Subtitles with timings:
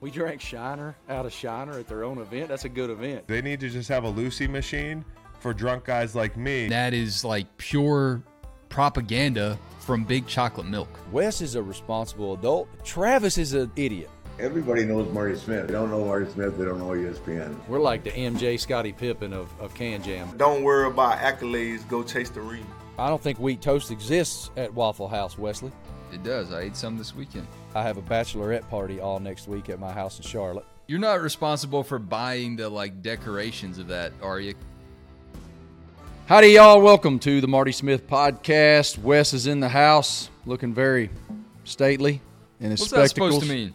[0.00, 2.48] We drank Shiner out of Shiner at their own event.
[2.48, 3.26] That's a good event.
[3.26, 5.04] They need to just have a Lucy machine
[5.40, 6.68] for drunk guys like me.
[6.68, 8.22] That is like pure
[8.68, 10.88] propaganda from Big Chocolate Milk.
[11.10, 12.68] Wes is a responsible adult.
[12.84, 14.10] Travis is an idiot.
[14.38, 15.66] Everybody knows Marty Smith.
[15.66, 17.56] They don't know Marty Smith, they don't know ESPN.
[17.66, 20.32] We're like the MJ Scottie Pippen of, of Can Jam.
[20.36, 21.88] Don't worry about accolades.
[21.88, 22.64] Go chase the ring.
[23.00, 25.72] I don't think wheat toast exists at Waffle House, Wesley.
[26.12, 26.52] It does.
[26.52, 27.46] I ate some this weekend.
[27.74, 30.64] I have a bachelorette party all next week at my house in Charlotte.
[30.86, 34.54] You're not responsible for buying the like decorations of that, are you?
[36.26, 36.80] Howdy, y'all.
[36.80, 38.98] Welcome to the Marty Smith podcast.
[38.98, 41.10] Wes is in the house, looking very
[41.64, 42.20] stately
[42.60, 43.34] in his What's that spectacles.
[43.34, 43.74] supposed to mean?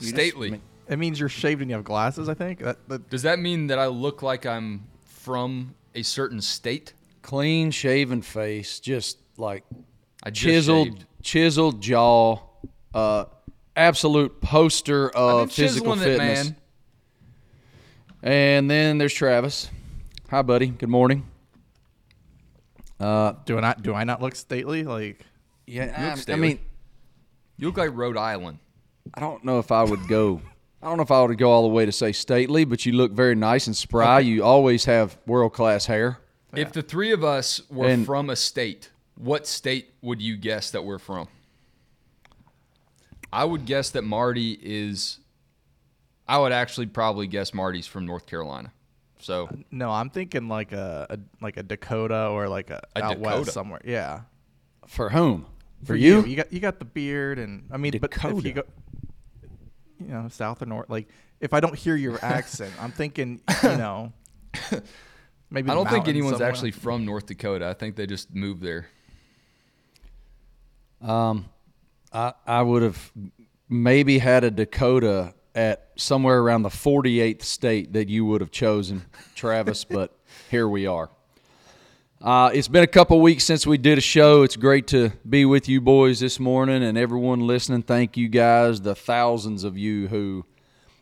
[0.00, 0.60] You Stately.
[0.88, 2.28] It means you're shaved and you have glasses.
[2.28, 6.40] I think that, that Does that mean that I look like I'm from a certain
[6.40, 6.94] state?
[7.26, 9.64] clean shaven face, just like
[10.22, 11.04] I just chiseled, shaved.
[11.26, 12.38] Chiseled jaw,
[12.94, 13.24] uh,
[13.74, 16.44] absolute poster of physical chiseling it, fitness.
[16.50, 16.56] man.
[18.22, 19.68] And then there's Travis.
[20.30, 20.68] Hi, buddy.
[20.68, 21.26] Good morning.
[22.98, 24.84] Uh, do I not do I not look stately?
[24.84, 25.20] Like
[25.66, 26.60] yeah, look I, I mean,
[27.58, 28.58] You look like Rhode Island.
[29.12, 30.40] I don't know if I would go.
[30.80, 32.92] I don't know if I would go all the way to say stately, but you
[32.92, 34.20] look very nice and spry.
[34.20, 36.18] You always have world class hair.
[36.54, 40.70] If the three of us were And- from a state, what state would you guess
[40.70, 41.28] that we're from?
[43.32, 45.18] I would guess that Marty is.
[46.28, 48.72] I would actually probably guess Marty's from North Carolina.
[49.18, 53.18] So no, I'm thinking like a, a like a Dakota or like a, A out
[53.18, 53.38] Dakota.
[53.40, 53.80] west somewhere.
[53.84, 54.20] Yeah,
[54.86, 55.46] For whom?
[55.84, 56.24] For, you?
[56.24, 58.62] you got you got the beard and I mean, but if you go,
[60.00, 61.08] you know, south or north, like
[61.40, 64.12] if I don't hear your accent, I'm thinking, you know,
[65.50, 66.48] maybe I don't think anyone's somewhere.
[66.48, 67.68] actually from North Dakota.
[67.68, 68.86] I think they just moved there.
[71.06, 71.46] Um,
[72.12, 73.12] I I would have
[73.68, 79.04] maybe had a Dakota at somewhere around the 48th state that you would have chosen,
[79.36, 79.84] Travis.
[79.88, 80.18] but
[80.50, 81.08] here we are.
[82.20, 84.42] Uh, it's been a couple weeks since we did a show.
[84.42, 87.82] It's great to be with you boys this morning and everyone listening.
[87.82, 90.44] Thank you guys, the thousands of you who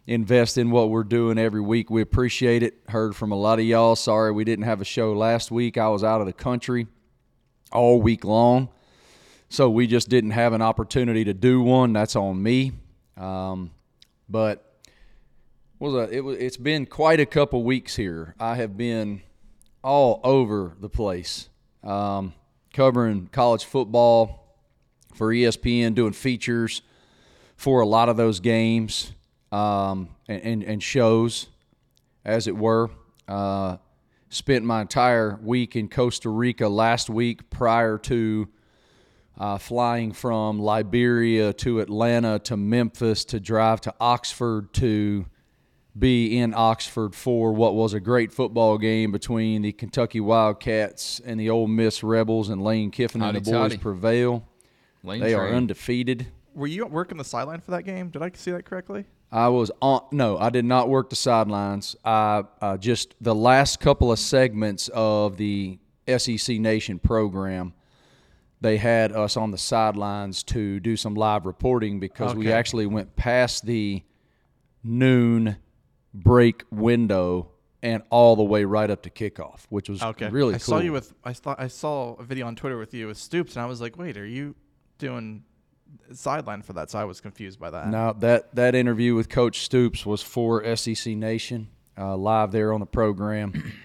[0.07, 1.89] invest in what we're doing every week.
[1.89, 2.75] We appreciate it.
[2.89, 3.97] Heard from a lot of y'all.
[3.97, 5.79] Sorry we didn't have a show last week.
[5.79, 6.89] I was out of the country
[7.73, 8.69] all week long.
[9.55, 11.93] So we just didn't have an opportunity to do one.
[11.93, 12.73] That's on me.
[13.17, 13.71] Um,
[14.29, 14.81] but
[15.79, 18.35] was a, it was it's been quite a couple weeks here.
[18.41, 19.23] I have been
[19.85, 21.51] all over the place,
[21.85, 22.35] um,
[22.73, 24.59] covering college football
[25.15, 26.83] for ESPN, doing features
[27.57, 29.13] for a lot of those games
[29.53, 31.47] um, and, and, and shows,
[32.25, 32.91] as it were.
[33.29, 33.77] Uh,
[34.31, 38.49] spent my entire week in Costa Rica last week prior to
[39.39, 45.27] uh, flying from Liberia to Atlanta to Memphis to drive to Oxford to
[45.97, 51.39] be in Oxford for what was a great football game between the Kentucky Wildcats and
[51.39, 53.79] the Ole Miss Rebels, and Lane Kiffin and the boys toddy.
[53.79, 54.47] prevail.
[55.03, 56.27] Lane They are undefeated.
[56.55, 58.09] Were you working the sideline for that game?
[58.09, 59.05] Did I see that correctly?
[59.31, 60.03] I was on.
[60.13, 61.97] No, I did not work the sidelines.
[62.05, 67.75] I uh, just the last couple of segments of the SEC Nation program.
[68.65, 73.15] They had us on the sidelines to do some live reporting because we actually went
[73.15, 74.03] past the
[74.83, 75.57] noon
[76.15, 77.51] break window
[77.83, 80.77] and all the way right up to kickoff, which was Okay, really I cool.
[80.77, 83.55] saw you with I thought I saw a video on Twitter with you with Stoops,
[83.57, 84.55] and I was like, wait, are you
[84.97, 85.45] doing
[86.15, 86.91] sideline for that?
[86.91, 87.89] So I was confused by that.
[87.89, 92.81] No, that that interview with Coach Stoops was for SEC Nation, uh, live there on
[92.81, 93.53] the program.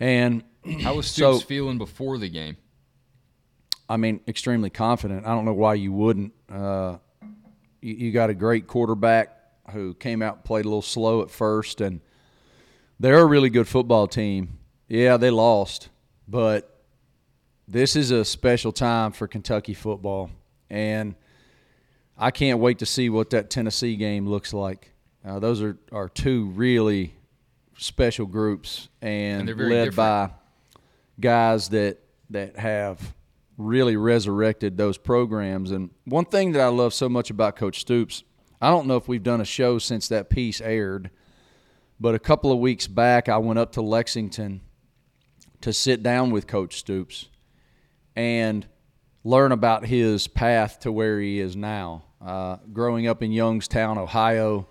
[0.00, 0.44] And
[0.82, 2.56] How was So- Stoops feeling before the game?
[3.88, 5.26] I mean, extremely confident.
[5.26, 6.32] I don't know why you wouldn't.
[6.50, 6.98] Uh,
[7.80, 9.34] you, you got a great quarterback
[9.72, 12.00] who came out and played a little slow at first, and
[13.00, 14.58] they're a really good football team.
[14.88, 15.88] Yeah, they lost,
[16.26, 16.82] but
[17.66, 20.30] this is a special time for Kentucky football,
[20.70, 21.14] and
[22.16, 24.92] I can't wait to see what that Tennessee game looks like.
[25.24, 27.14] Uh, those are, are two really
[27.76, 29.96] special groups, and, And they're very led different.
[29.96, 30.30] by
[31.20, 31.98] guys that
[32.30, 33.14] that have
[33.58, 35.72] really resurrected those programs.
[35.72, 38.22] And one thing that I love so much about Coach Stoops,
[38.62, 41.10] I don't know if we've done a show since that piece aired,
[42.00, 44.60] but a couple of weeks back, I went up to Lexington
[45.60, 47.28] to sit down with Coach Stoops
[48.14, 48.66] and
[49.24, 52.04] learn about his path to where he is now.
[52.24, 54.68] Uh, growing up in Youngstown, Ohio,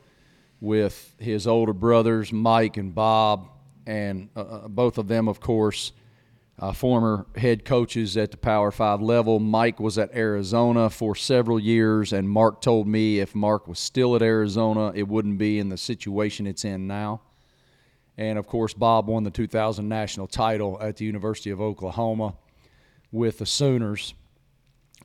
[0.60, 3.50] with his older brothers, Mike and Bob,
[3.86, 5.92] and uh, uh, both of them, of course,
[6.60, 9.40] uh, former head coaches at the Power Five level.
[9.40, 14.16] Mike was at Arizona for several years, and Mark told me if Mark was still
[14.16, 17.22] at Arizona, it wouldn't be in the situation it's in now.
[18.18, 22.34] And of course, Bob won the 2000 national title at the University of Oklahoma
[23.12, 24.16] with the Sooners,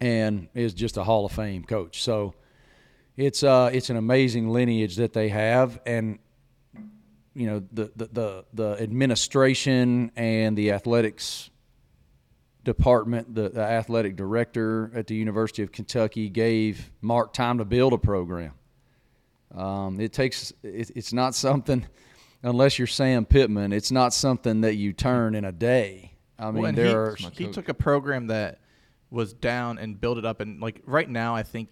[0.01, 2.03] and is just a Hall of Fame coach.
[2.03, 2.35] So
[3.17, 6.19] it's uh, it's an amazing lineage that they have, and
[7.35, 11.51] you know the, the the the administration and the athletics
[12.65, 17.93] department, the, the athletic director at the University of Kentucky gave Mark time to build
[17.93, 18.53] a program.
[19.55, 21.87] Um, it takes it, it's not something
[22.43, 23.73] unless you're Sam Pittman.
[23.73, 26.17] It's not something that you turn in a day.
[26.39, 28.61] I mean, Well, there he, are he took a program that
[29.11, 30.41] was down and built it up.
[30.41, 31.71] And like right now, I think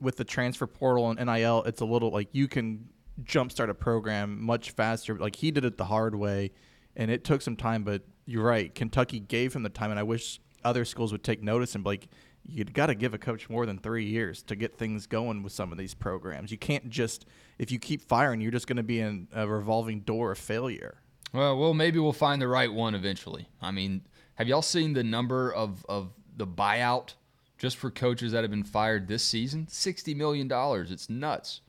[0.00, 2.88] with the transfer portal and NIL, it's a little like you can
[3.22, 5.16] jumpstart a program much faster.
[5.16, 6.52] Like he did it the hard way,
[6.94, 7.84] and it took some time.
[7.84, 11.42] But you're right, Kentucky gave him the time, and I wish other schools would take
[11.42, 12.08] notice and be like.
[12.48, 15.52] You got to give a coach more than three years to get things going with
[15.52, 16.52] some of these programs.
[16.52, 17.26] You can't just,
[17.58, 21.00] if you keep firing, you're just going to be in a revolving door of failure.
[21.32, 23.48] Well, well, maybe we'll find the right one eventually.
[23.60, 24.02] I mean,
[24.36, 27.14] have y'all seen the number of, of the buyout
[27.58, 29.66] just for coaches that have been fired this season?
[29.66, 30.48] $60 million.
[30.88, 31.62] It's nuts.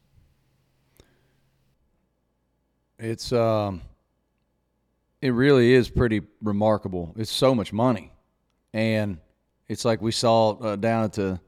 [2.99, 3.81] It's um,
[5.21, 7.13] it really is pretty remarkable.
[7.17, 8.11] It's so much money,
[8.73, 9.19] and
[9.67, 11.39] it's like we saw uh, down at the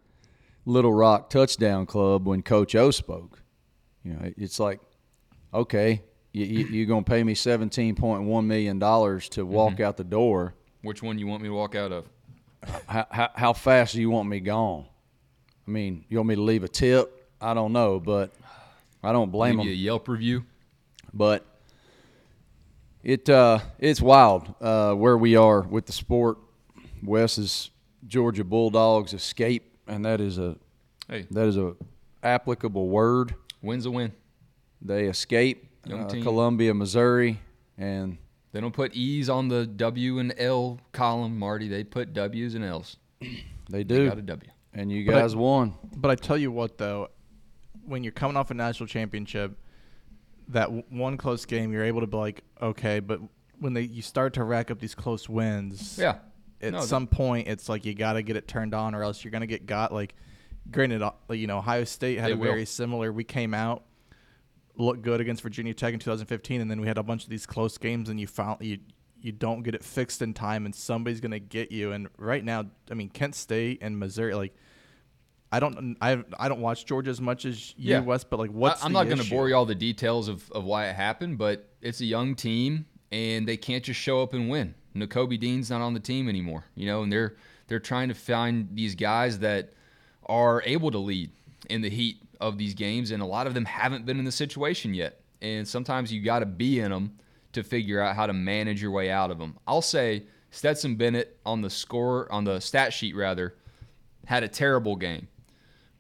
[0.66, 3.42] Little Rock Touchdown Club when Coach O spoke.
[4.04, 4.80] You know, it's like,
[5.54, 6.04] okay,
[6.34, 10.04] you, you, you're gonna pay me seventeen point one million dollars to walk out the
[10.04, 10.54] door.
[10.84, 12.06] Which one you want me to walk out of?
[12.88, 14.86] How, how how fast do you want me gone?
[15.68, 17.28] I mean, you want me to leave a tip?
[17.42, 18.34] I don't know, but
[19.04, 19.68] I don't blame Leave them.
[19.68, 20.45] you a Yelp review?
[21.14, 21.46] But
[23.04, 26.38] it uh, it's wild uh, where we are with the sport.
[27.04, 27.70] Wes's
[28.08, 30.58] Georgia Bulldogs escape, and that is a
[31.08, 31.76] Hey, that is a
[32.24, 33.36] applicable word.
[33.62, 34.12] win's a win.
[34.82, 36.24] They escape Young uh.
[36.24, 37.40] Columbia, Missouri,
[37.78, 38.18] and
[38.52, 41.68] They don't put E's on the W and L column, Marty.
[41.70, 42.98] They put W's and L's.
[43.22, 43.28] they
[43.70, 44.10] They do.
[44.10, 44.52] got a W.
[44.74, 45.74] and you But I- guys won.
[45.96, 47.10] But I tell you what, though,
[47.86, 49.58] when you're coming off a national championship,
[50.50, 53.19] that one close game, you're able to be like, okay, but
[53.60, 56.18] when they you start to rack up these close wins, Yeah.
[56.62, 59.24] At No, some point, it's like you got to get it turned on, or else
[59.24, 59.94] you're gonna get got.
[59.94, 60.13] Like,
[60.69, 62.44] granted, uh, you know, Ohio State had a will.
[62.51, 63.13] very similar.
[63.13, 63.84] We came out,
[64.75, 67.45] looked good against Virginia Tech in 2015, and then we had a bunch of these
[67.45, 68.80] close games, and you found you
[69.22, 71.92] you don't get it fixed in time, and somebody's gonna get you.
[71.94, 74.54] And right now, I mean, Kent State and Missouri, like.
[75.51, 78.00] I don't I I don't watch Georgia as much as you, Yeah.
[78.01, 80.50] Wes, but like what's I, am not going to bore you all the details of,
[80.51, 84.34] of why it happened, but it's a young team and they can't just show up
[84.34, 84.75] and win.
[84.96, 87.36] Nakobe Dean's not on the team anymore, you know, and they're
[87.68, 89.72] they're trying to find these guys that
[90.25, 91.31] are able to lead
[91.69, 94.31] in the heat of these games, and a lot of them haven't been in the
[94.31, 95.22] situation yet.
[95.42, 97.18] And sometimes you got to be in them
[97.54, 99.57] to figure out how to manage your way out of them.
[99.68, 103.56] I'll say Stetson Bennett on the score on the stat sheet rather
[104.25, 105.28] had a terrible game.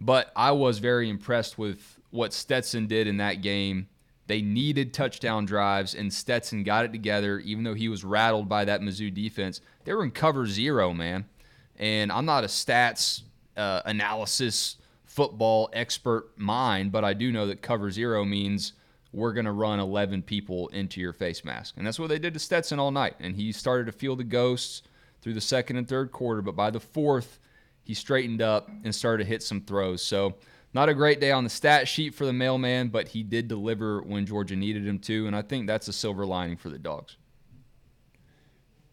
[0.01, 3.87] But I was very impressed with what Stetson did in that game.
[4.27, 8.65] They needed touchdown drives, and Stetson got it together, even though he was rattled by
[8.65, 9.59] that Mizzou defense.
[9.85, 11.25] They were in cover zero, man.
[11.77, 13.23] And I'm not a stats
[13.57, 18.73] uh, analysis football expert mind, but I do know that cover zero means
[19.11, 21.75] we're going to run 11 people into your face mask.
[21.77, 23.15] And that's what they did to Stetson all night.
[23.19, 24.83] And he started to feel the ghosts
[25.21, 27.38] through the second and third quarter, but by the fourth,
[27.89, 30.03] he straightened up and started to hit some throws.
[30.03, 30.35] So,
[30.75, 34.03] not a great day on the stat sheet for the mailman, but he did deliver
[34.03, 37.17] when Georgia needed him to, and I think that's a silver lining for the dogs.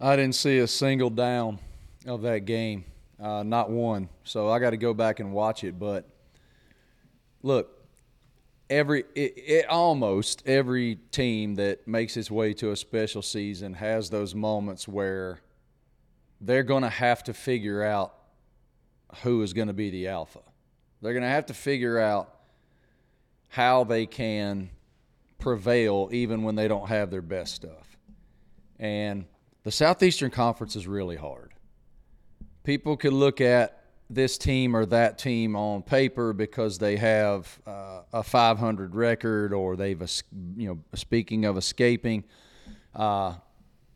[0.01, 1.59] I didn't see a single down
[2.07, 2.87] of that game,
[3.21, 4.09] uh, not one.
[4.25, 5.79] So I got to go back and watch it.
[5.79, 6.09] But
[7.43, 7.87] look,
[8.71, 14.09] every it, it almost every team that makes its way to a special season has
[14.09, 15.41] those moments where
[16.41, 18.16] they're going to have to figure out
[19.23, 20.41] who is going to be the alpha.
[21.03, 22.35] They're going to have to figure out
[23.49, 24.71] how they can
[25.39, 27.97] prevail even when they don't have their best stuff.
[28.79, 29.27] And
[29.63, 31.53] the Southeastern Conference is really hard.
[32.65, 38.03] People could look at this team or that team on paper because they have uh,
[38.13, 40.01] a 500 record or they've,
[40.57, 42.25] you know, speaking of escaping,
[42.95, 43.35] uh,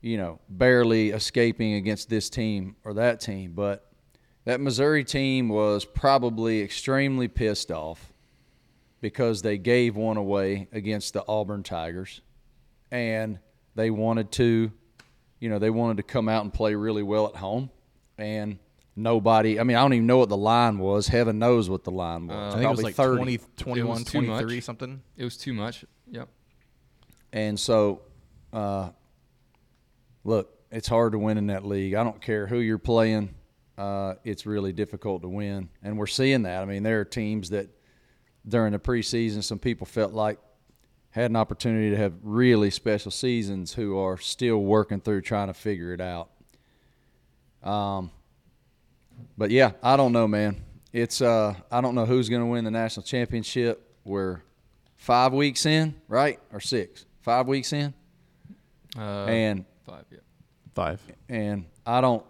[0.00, 3.52] you know, barely escaping against this team or that team.
[3.52, 3.89] But
[4.44, 8.12] that Missouri team was probably extremely pissed off
[9.00, 12.20] because they gave one away against the Auburn Tigers
[12.90, 13.38] and
[13.74, 14.72] they wanted to
[15.40, 17.70] you know, they wanted to come out and play really well at home,
[18.18, 18.58] and
[18.94, 19.58] nobody.
[19.58, 21.08] I mean, I don't even know what the line was.
[21.08, 22.54] Heaven knows what the line was.
[22.54, 23.16] I think it was like 30.
[23.16, 24.62] 20, 21, too much.
[24.62, 25.02] something.
[25.16, 25.84] It was too much.
[26.10, 26.28] Yep.
[27.32, 28.02] And so,
[28.52, 28.90] uh,
[30.24, 31.94] look, it's hard to win in that league.
[31.94, 33.34] I don't care who you're playing.
[33.80, 35.70] Uh, it's really difficult to win.
[35.82, 36.60] And we're seeing that.
[36.62, 37.68] I mean, there are teams that
[38.46, 40.38] during the preseason, some people felt like
[41.12, 45.54] had an opportunity to have really special seasons who are still working through trying to
[45.54, 46.28] figure it out.
[47.62, 48.10] Um,
[49.38, 50.62] but yeah, I don't know, man.
[50.92, 53.96] It's uh, I don't know who's going to win the national championship.
[54.04, 54.42] We're
[54.96, 57.06] five weeks in, right, or six?
[57.22, 57.94] Five weeks in,
[58.98, 60.04] Uh, and five.
[60.10, 60.18] Yeah.
[60.74, 61.00] Five.
[61.28, 62.24] and I don't.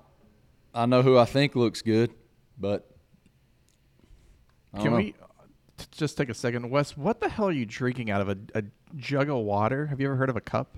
[0.74, 2.12] I know who I think looks good,
[2.58, 2.88] but
[4.72, 4.98] I don't Can know.
[4.98, 5.12] we
[5.76, 6.96] t- just take a second, Wes?
[6.96, 8.62] What the hell are you drinking out of a, a
[8.96, 9.86] jug of water?
[9.86, 10.76] Have you ever heard of a cup?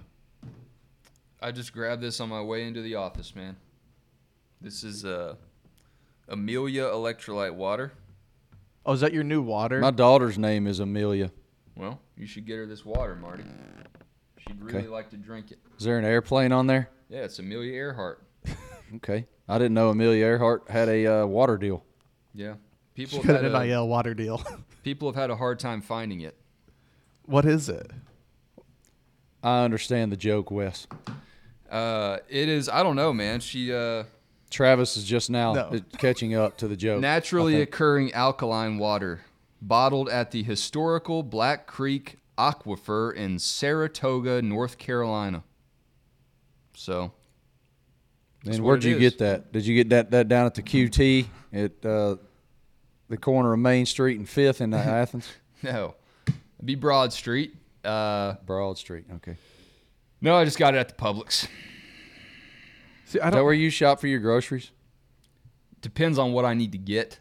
[1.41, 3.57] I just grabbed this on my way into the office, man.
[4.61, 5.35] This is uh,
[6.29, 7.93] Amelia electrolyte water.
[8.87, 9.81] Oh, is that your new water?
[9.81, 11.31] My daughter's name is Amelia.
[11.77, 13.45] Well, you should get her this water, Marty.
[14.39, 14.89] She'd really Okay.
[14.89, 15.59] like to drink it.
[15.79, 16.91] Is there an airplane on there?
[17.09, 18.23] Yeah, it's Amelia Earhart.
[18.97, 21.85] Okay, I didn't know Amelia Earhart had a uh, water deal.
[22.35, 22.55] Yeah.
[22.97, 24.43] She People got have, an had NIL water deal.
[24.83, 26.37] people have had a hard time finding it.
[27.27, 27.91] what is it?
[29.43, 30.87] I understand the joke, Wes.
[31.71, 32.69] Uh, it is.
[32.69, 33.41] I don't know, man.
[33.41, 34.05] She uh,
[34.51, 35.81] Travis is just now No.
[35.99, 37.01] catching up to the joke.
[37.01, 39.23] Naturally occurring alkaline water,
[39.61, 45.43] bottled at the historical Black Creek Aquifer in Saratoga, North Carolina.
[46.75, 47.13] So
[48.45, 49.01] that's And where'd you is.
[49.01, 49.53] get that?
[49.53, 52.17] Did you get that that down at the QT at uh,
[53.09, 55.29] the corner of Main Street and Fifth in Athens?
[55.63, 55.95] no,
[56.27, 57.55] It'd be Broad Street.
[57.85, 59.05] Uh, Broad Street.
[59.17, 59.37] Okay.
[60.21, 61.47] no, I just got it at the Publix.
[63.07, 63.45] See, I Is that don't.
[63.45, 64.71] where you shop for your groceries?
[65.81, 67.19] Depends on what I need to get.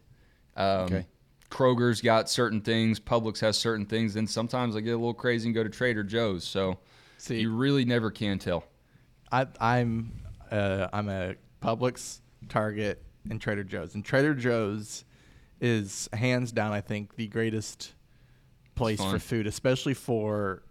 [0.56, 1.06] Um, Okay.
[1.50, 2.98] Kroger's got certain things.
[3.00, 4.13] Publix has certain things.
[4.13, 6.46] Then sometimes I get a little crazy and go to Trader Joe's.
[6.46, 6.78] So
[7.18, 8.63] See, you really never can tell.
[9.34, 10.13] I, I'm
[10.51, 15.05] uh, I'm a Publix, Target, and Trader Joe's, and Trader Joe's
[15.60, 17.93] is hands down, I think, the greatest
[18.75, 20.63] place for food, especially for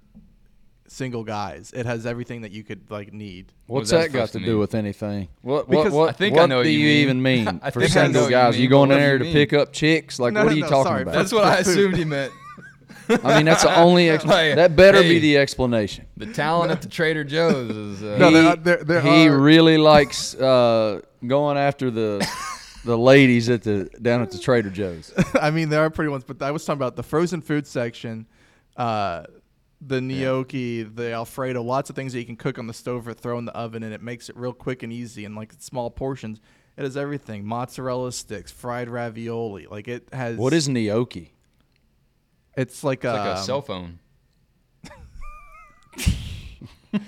[0.88, 1.72] single guys.
[1.75, 3.52] It has everything that you could like need.
[3.66, 4.58] What's was that that got to to do mean?
[4.58, 5.28] with anything?
[5.42, 7.02] What what what, I think I what know what do you you, mean.
[7.02, 8.58] even mean for think I know single what you guys?
[8.58, 10.18] You, going but in there to pick up chicks?
[10.18, 11.14] Like No, what no, are you no, talking sorry, about?
[11.14, 11.70] That's what I food.
[11.70, 12.32] assumed he meant.
[13.25, 15.09] I mean, that's the only ex- Like, that better hey.
[15.14, 16.07] be the explanation.
[16.17, 18.02] The talent at the Trader Joe's is.
[18.02, 22.26] Uh, No, he, there are- there- there he are- really likes uh, going after the
[22.85, 25.12] the ladies at the down at the Trader Joe's.
[25.40, 28.26] I mean, there are pretty ones, but I was talking about the frozen food section,
[28.76, 29.25] uh,
[29.83, 33.14] the gnocchi, the Alfredo, lots of things that you can cook on the stove or
[33.14, 35.90] throw in the oven, and it makes it real quick and easy and like small
[35.90, 36.40] portions.
[36.76, 39.67] It has everything: mozzarella sticks, fried ravioli.
[39.67, 40.37] Like it has.
[40.38, 41.35] What is gnocchi?
[42.61, 43.99] It's like, it's like a um, cell phone.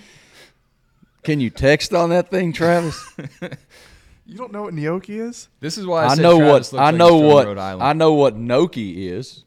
[1.22, 2.98] Can you text on that thing, Travis?
[4.24, 5.48] You don't know what gnocchi is?
[5.58, 7.58] This is why I, I know Travis what looks I like know he's what Rhode
[7.58, 7.82] Island.
[7.82, 9.44] I know what gnocchi is.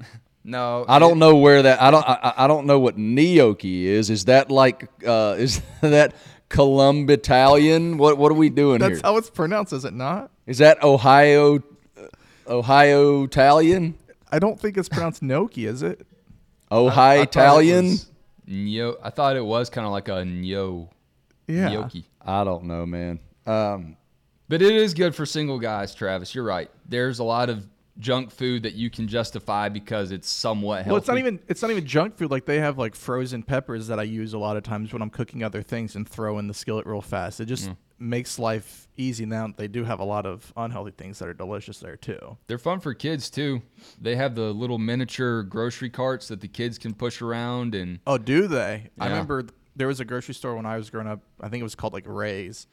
[0.44, 3.86] No, I it- don't know where that I don't I, I don't know what gnocchi
[3.86, 4.08] is.
[4.08, 6.14] Is that like uh, is that
[6.48, 7.98] Columb Italian?
[7.98, 9.00] What what are we doing That's here?
[9.04, 10.30] how it's pronounced, is it not?
[10.46, 11.56] Is that Ohio
[11.98, 12.06] uh,
[12.48, 13.94] Ohio Italian?
[14.30, 16.06] I don't think it's pronounced gnocchi, is it?
[16.70, 17.96] Ohio I thought Italian?
[18.46, 20.90] Yo, I thought it was kind of like a nyo,
[21.46, 21.68] Yeah.
[21.70, 22.04] gnocchi.
[22.20, 23.20] I don't know, man.
[23.46, 23.96] Um,
[24.48, 26.34] But it is good for single guys, Travis.
[26.34, 26.70] You're right.
[26.88, 27.66] There's a lot of
[27.98, 30.90] junk food that you can justify because it's somewhat healthy.
[30.90, 32.30] Well, it's not even it's not even junk food.
[32.30, 35.10] Like they have like frozen peppers that I use a lot of times when I'm
[35.10, 37.40] cooking other things and throw in the skillet real fast.
[37.40, 39.24] It just makes life easy.
[39.24, 42.36] Now they do have a lot of unhealthy things that are delicious there too.
[42.46, 43.62] They're fun for kids too.
[44.00, 48.18] They have the little miniature grocery carts that the kids can push around and Oh,
[48.18, 48.90] do they?
[48.98, 49.44] I remember
[49.76, 51.20] there was a grocery store when I was growing up.
[51.40, 52.66] I think it was called like Ray's,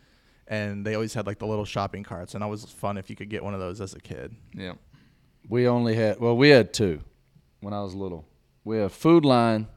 [0.48, 3.16] and they always had like the little shopping carts, and that was fun if you
[3.16, 4.36] could get one of those as a kid.
[4.54, 4.74] yeah.
[5.48, 7.02] we only had well, we had two
[7.62, 8.28] when I was little.
[8.64, 9.68] We had Food Lion,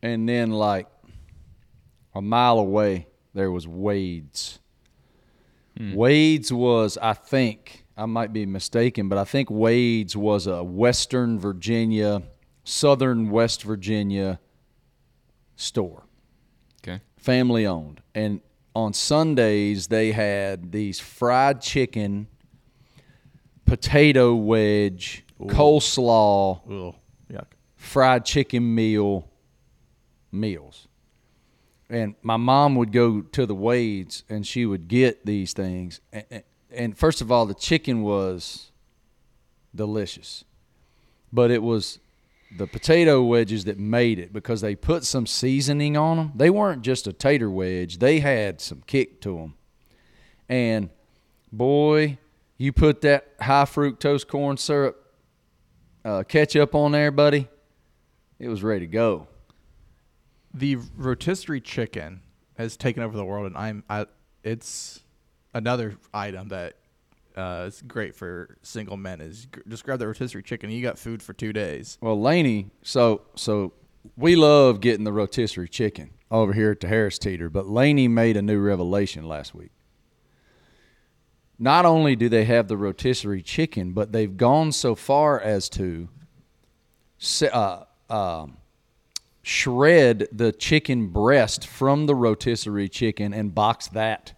[0.00, 0.86] and then like
[2.14, 4.59] a mile away there was Wade's.
[5.80, 5.94] Mm.
[5.94, 11.38] Wade's was, I think, I might be mistaken, but I think Wade's was a Western
[11.38, 12.22] Virginia,
[12.64, 14.38] Southern West Virginia
[15.56, 16.04] store.
[16.82, 17.00] Okay.
[17.16, 18.00] family owned.
[18.14, 18.40] And
[18.74, 22.26] on Sundays, they had these fried chicken,
[23.66, 26.94] potato wedge, coleslaw, Ugh,
[27.30, 27.46] yuck.
[27.76, 29.28] fried chicken meal
[30.32, 30.88] meals.
[31.90, 36.00] And my mom would go to the Wades and she would get these things.
[36.12, 38.70] And, and, first of all, the chicken was
[39.74, 40.44] delicious,
[41.32, 41.98] but it was
[42.56, 46.32] the potato wedges that made it because they put some seasoning on them.
[46.36, 49.54] They weren't just a tater wedge; they had some kick to them.
[50.48, 50.90] And
[51.52, 52.18] boy,
[52.56, 54.96] you put that high fructose corn syrup
[56.04, 57.48] uh, ketchup on there, buddy.
[58.38, 59.26] It was ready to go.
[60.52, 62.22] The rotisserie chicken
[62.56, 64.06] has taken over the world, and I'm I,
[64.42, 65.00] it's
[65.54, 66.76] another item that
[67.36, 69.20] uh, is great for single men.
[69.20, 71.98] Is just grab the rotisserie chicken, you got food for two days.
[72.00, 73.72] Well, Laney, so so
[74.16, 78.36] we love getting the rotisserie chicken over here at the Harris Teeter, but Laney made
[78.36, 79.72] a new revelation last week.
[81.58, 86.08] Not only do they have the rotisserie chicken, but they've gone so far as to
[87.52, 88.56] uh, um,
[89.42, 94.34] shred the chicken breast from the rotisserie chicken and box that.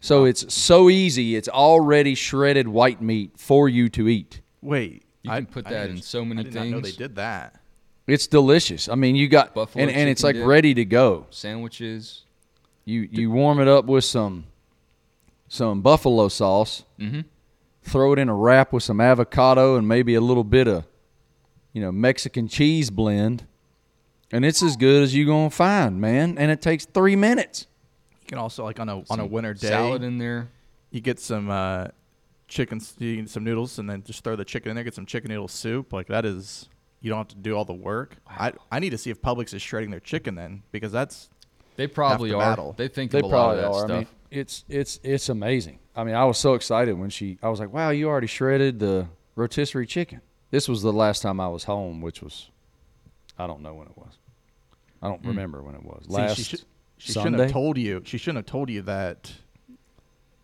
[0.00, 1.36] So it's so easy.
[1.36, 4.40] It's already shredded white meat for you to eat.
[4.60, 6.90] Wait, You I- can put that didn't- in so many I did not know they
[6.92, 7.60] did that.
[8.08, 8.88] It's delicious.
[8.88, 10.44] I mean, you got Buffalo and, and it's like dip.
[10.46, 11.26] ready to go.
[11.30, 12.24] Sandwiches.
[12.84, 14.46] You you warm it up with some
[15.46, 16.82] some buffalo sauce.
[16.98, 17.20] Mm-hmm.
[17.82, 20.84] Throw it in a wrap with some avocado and maybe a little bit of
[21.72, 23.46] you know Mexican cheese blend,
[24.32, 26.36] and it's as good as you gonna find, man.
[26.38, 27.66] And it takes three minutes.
[28.22, 30.48] You can also like on a on a winter day, Salad in there.
[30.90, 31.88] you get some uh,
[32.48, 34.84] chicken, s- you get some noodles, and then just throw the chicken in there.
[34.84, 35.92] Get some chicken noodle soup.
[35.92, 36.68] Like that is
[37.00, 38.16] you don't have to do all the work.
[38.26, 41.28] I I need to see if Publix is shredding their chicken then because that's
[41.76, 42.40] They probably the are.
[42.40, 42.74] battle.
[42.76, 43.86] They think They of a lot of probably that are.
[43.88, 43.90] stuff.
[43.90, 45.78] I mean, it's it's it's amazing.
[45.94, 47.36] I mean, I was so excited when she.
[47.42, 51.38] I was like, "Wow, you already shredded the rotisserie chicken." This was the last time
[51.40, 52.50] I was home, which was,
[53.38, 54.18] I don't know when it was.
[55.02, 56.04] I don't remember when it was.
[56.06, 56.60] See, Last she, should,
[56.98, 57.30] she Sunday.
[57.30, 58.02] shouldn't have told you.
[58.04, 59.32] She shouldn't have told you that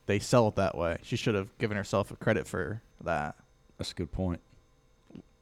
[0.07, 0.99] they sell it that way.
[1.03, 3.37] She should have given herself a credit for that.
[3.77, 4.41] That's a good point.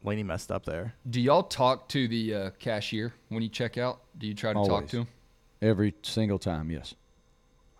[0.05, 0.95] Laney messed up there.
[1.09, 4.00] Do y'all talk to the uh, cashier when you check out?
[4.19, 5.07] Do you try to talk to him?
[5.63, 6.95] Every single time, yes.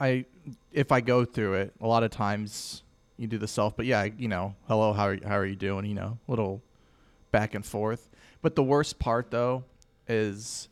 [0.01, 0.25] I
[0.73, 2.83] if I go through it, a lot of times
[3.17, 5.57] you do the self, but yeah, you know, hello, how are you, how are you
[5.57, 5.87] doing?
[5.87, 6.63] You know, little
[7.31, 8.09] back and forth.
[8.43, 9.65] But the worst part though
[10.09, 10.69] is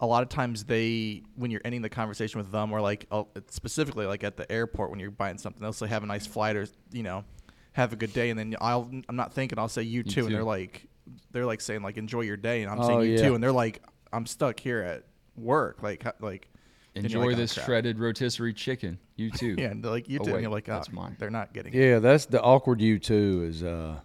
[0.00, 3.24] a lot of times they when you're ending the conversation with them or like uh,
[3.48, 6.56] specifically like at the airport when you're buying something, they'll say have a nice flight
[6.56, 7.24] or you know,
[7.72, 10.26] have a good day, and then I'll I'm not thinking I'll say you too, too.
[10.26, 10.86] and they're like
[11.32, 13.22] they're like saying like enjoy your day, and I'm Oh, saying you yeah.
[13.28, 13.82] too, and they're like
[14.12, 15.04] I'm stuck here at
[15.36, 16.48] work, like like.
[16.94, 17.66] Enjoy like, oh, this crap.
[17.66, 18.98] shredded rotisserie chicken.
[19.14, 19.54] You too.
[19.56, 20.30] Yeah, and they're like you Oh, too.
[20.32, 21.14] wait, and you're like, oh, that's mine.
[21.18, 21.72] they're not getting.
[21.72, 21.78] it.
[21.80, 23.44] Yeah, that's the awkward you too.
[23.48, 24.00] Is uh,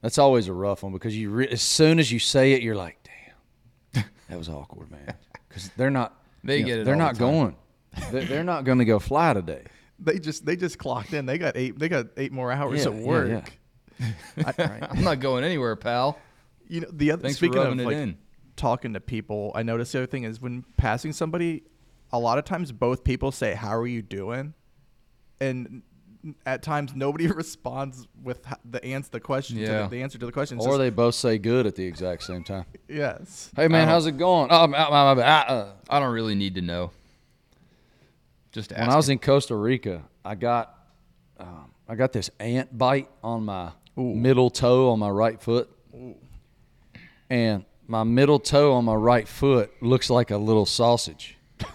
[0.00, 2.76] that's always a rough one because you re- as soon as you say it, you're
[2.76, 2.97] like, damn,
[4.28, 5.14] that was awkward, man.
[5.48, 6.14] Because they're not.
[6.44, 7.32] They you know, get it They're all not the time.
[7.32, 7.56] going.
[8.12, 9.62] They're, they're not going to go fly today.
[10.00, 11.26] They just they just clocked in.
[11.26, 11.76] They got eight.
[11.76, 13.44] They got eight more hours Yeah, of work.
[13.98, 14.12] yeah.
[14.58, 16.18] I- I'm not going anywhere, pal.
[16.68, 17.22] You know the other.
[17.22, 18.16] Thanks for speaking of it like in.
[18.54, 21.64] talking to people, I noticed the other thing is when passing somebody,
[22.12, 24.54] a lot of times both people say, "How are you doing?"
[25.40, 25.82] and
[26.44, 29.82] at times nobody responds with the answer the question to Yeah.
[29.82, 30.58] the, the answer to the question.
[30.58, 32.64] It's Or just, they both say good at the exact same time.
[32.88, 33.50] yes.
[33.56, 34.48] Hey man, how's it going?
[34.50, 36.90] Oh, my, my, my, uh, I don't really need to know.
[38.52, 40.74] Just when I was in Costa Rica, I got
[41.38, 45.70] um, I got this ant bite on my middle toe on my right foot,
[47.30, 51.36] and my middle toe on my right foot looks like a little sausage.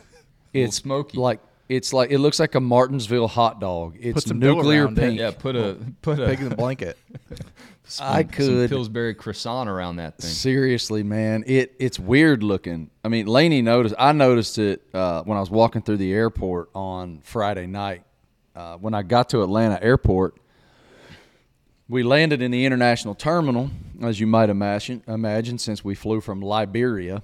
[0.53, 1.17] It's smoky.
[1.17, 3.97] like it's like it looks like a Martinsville hot dog.
[3.99, 5.01] It's some nuclear around it.
[5.01, 5.19] pink.
[5.19, 6.97] yeah, put a put a Big in the blanket.
[7.99, 10.29] I some could Pillsbury croissant around that thing.
[10.29, 12.89] Seriously, man, it it's weird looking.
[13.03, 13.95] I mean, Laney noticed.
[13.99, 18.03] I noticed it uh, when I was walking through the airport on Friday night.
[18.55, 20.35] Uh, when I got to Atlanta Airport,
[21.89, 23.71] we landed in the international terminal,
[24.01, 25.03] as you might imagine.
[25.07, 27.23] Imagine since we flew from Liberia,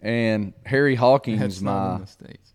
[0.00, 2.51] and Harry Hawkins, That's not my in the states.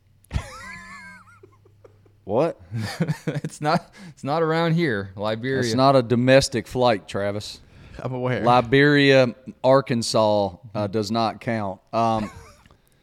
[2.28, 2.60] What?
[3.28, 3.94] it's not.
[4.10, 5.12] It's not around here.
[5.16, 5.60] Liberia.
[5.60, 7.62] It's not a domestic flight, Travis.
[8.00, 8.44] I'm aware.
[8.44, 11.80] Liberia, Arkansas uh, does not count.
[11.94, 12.30] Um,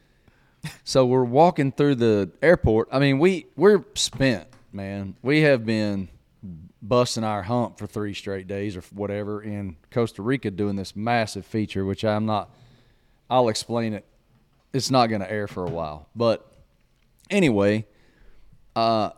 [0.83, 2.89] so we're walking through the airport.
[2.91, 5.15] I mean, we we're spent, man.
[5.23, 6.09] We have been
[6.83, 11.47] busting our hump for three straight days or whatever in Costa Rica doing this massive
[11.47, 12.51] feature, which I'm not.
[13.27, 14.05] I'll explain it.
[14.71, 16.47] It's not going to air for a while, but
[17.31, 17.87] anyway,
[18.75, 19.09] uh,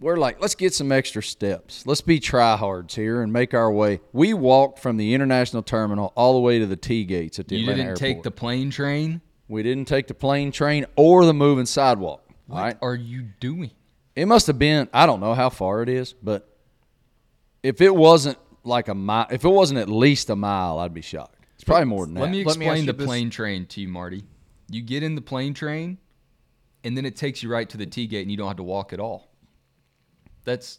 [0.00, 1.86] we're like, let's get some extra steps.
[1.86, 4.00] Let's be tryhards here and make our way.
[4.12, 7.56] We walked from the international terminal all the way to the T gates at the
[7.56, 7.98] you Atlanta didn't airport.
[8.00, 9.20] take the plane train.
[9.48, 12.24] We didn't take the plane train or the moving sidewalk.
[12.46, 12.76] What All right.
[12.82, 13.70] are you doing?
[14.16, 16.48] It must have been, I don't know how far it is, but
[17.62, 21.00] if it wasn't like a mile, if it wasn't at least a mile, I'd be
[21.00, 21.36] shocked.
[21.54, 22.22] It's probably more than that.
[22.22, 24.24] Let me Let me explain the you this- plane train to you, Marty.
[24.68, 25.98] You get in the plane train,
[26.84, 28.62] and then it takes you right to the T gate, and you don't have to
[28.62, 29.28] walk at all.
[30.44, 30.78] That's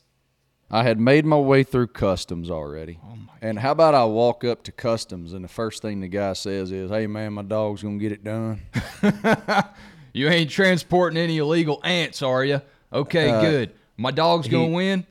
[0.72, 3.00] I had made my way through customs already.
[3.04, 6.08] Oh my and how about I walk up to customs and the first thing the
[6.08, 8.62] guy says is, "Hey man, my dog's gonna get it done."
[10.14, 12.62] you ain't transporting any illegal ants, are you?
[12.92, 13.74] Okay, Uh, good.
[13.98, 15.06] My dog's gonna win.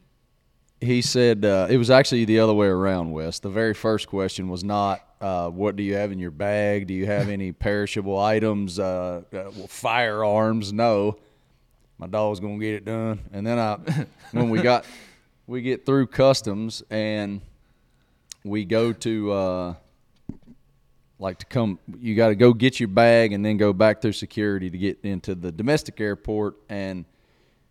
[0.81, 3.13] he said uh, it was actually the other way around.
[3.13, 3.39] Wes.
[3.39, 6.87] The very first question was not, uh, "What do you have in your bag?
[6.87, 8.79] Do you have any perishable items?
[8.79, 11.17] Uh, uh, well, firearms?" No.
[11.99, 13.21] My dog's gonna get it done.
[13.33, 13.77] And then I,
[14.33, 14.85] when we got,
[15.47, 17.41] we get through customs and
[18.45, 19.75] we go to, uh,
[21.23, 21.79] like to come.
[22.01, 24.99] You got to go get your bag and then go back through security to get
[25.05, 26.57] into the domestic airport.
[26.69, 27.05] And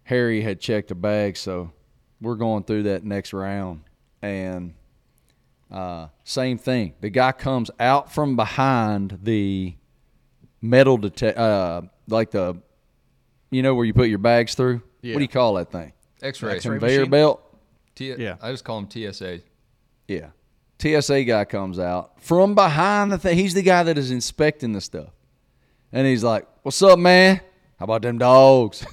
[0.04, 1.72] Harry had checked a bag, so
[2.22, 3.82] we're going through that next round.
[4.22, 4.74] And
[5.72, 6.94] uh, same thing.
[7.02, 9.76] The guy comes out from behind the
[10.62, 12.58] metal detect, uh, like the,
[13.50, 14.82] you know, where you put your bags through.
[15.02, 15.14] Yeah.
[15.16, 15.94] What do you call that thing?
[16.22, 16.56] X-ray.
[16.56, 17.10] X-ray Conveyor machine?
[17.12, 17.58] belt.
[17.96, 18.36] T- Yeah.
[18.42, 19.40] I just call him TSA.
[20.08, 20.28] Yeah.
[20.80, 23.38] TSA guy comes out from behind the thing.
[23.38, 25.10] He's the guy that is inspecting the stuff.
[25.92, 27.40] And he's like, What's up, man?
[27.80, 28.86] How about them dogs?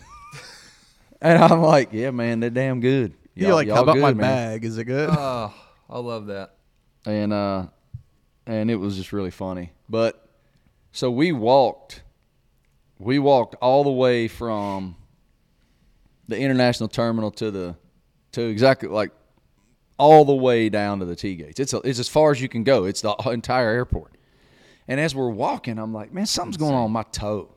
[1.20, 3.14] and I'm like, Yeah, man, they're damn good.
[3.34, 4.64] You're like, how y'all about good, my man." bag?
[4.64, 5.10] Is it good?
[5.12, 5.54] Oh,
[5.88, 6.54] I love that.
[7.08, 7.66] And uh
[8.46, 9.72] and it was just really funny.
[9.88, 10.28] But
[10.92, 12.02] so we walked
[12.98, 14.96] we walked all the way from
[16.26, 17.76] the international terminal to the
[18.32, 19.10] to exactly like
[19.98, 21.58] all the way down to the T gates.
[21.58, 22.84] It's a, it's as far as you can go.
[22.84, 24.14] It's the entire airport.
[24.86, 27.54] And as we're walking, I'm like, man, something's going on with my toe.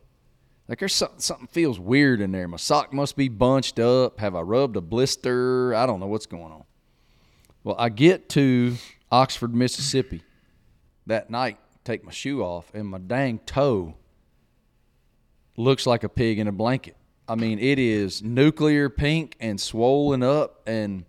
[0.68, 2.48] Like there's something, something feels weird in there.
[2.48, 4.20] My sock must be bunched up.
[4.20, 5.76] Have I rubbed a blister?
[5.76, 6.64] I don't know what's going on.
[7.64, 8.76] Well, I get to
[9.12, 10.24] Oxford, Mississippi
[11.08, 13.96] that night, take my shoe off, and my dang toe
[15.58, 16.96] looks like a pig in a blanket.
[17.28, 20.62] I mean, it is nuclear pink and swollen up.
[20.68, 21.06] And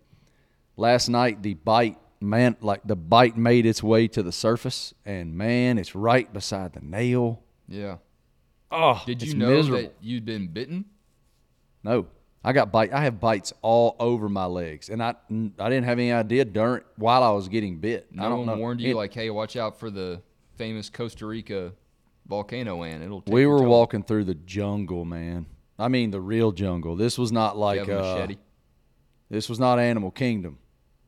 [0.77, 5.35] last night, the bite, man, like the bite made its way to the surface, and
[5.37, 7.41] man, it's right beside the nail.
[7.67, 7.97] Yeah.
[8.71, 9.81] Oh, Did you know miserable.
[9.83, 10.85] that you'd been bitten?
[11.83, 12.07] No,
[12.43, 12.91] I got bite.
[12.93, 15.15] I have bites all over my legs, and I
[15.59, 18.07] I didn't have any idea during while I was getting bit.
[18.11, 18.55] No I don't one know.
[18.57, 20.21] warned you, It- like, hey, watch out for the
[20.57, 21.71] famous Costa Rica
[22.27, 23.03] volcano ant.
[23.03, 23.21] It'll.
[23.21, 23.69] Take we were toe.
[23.69, 25.45] walking through the jungle, man.
[25.79, 26.95] I mean, the real jungle.
[26.95, 28.37] This was not You like have a uh, machete.
[29.29, 30.57] this was not Animal Kingdom.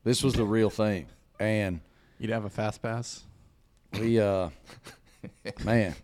[0.04, 1.06] This was the real thing,
[1.38, 1.80] and
[2.18, 3.22] You'd have a fast pass.
[4.00, 4.48] we uh,
[5.64, 5.94] man,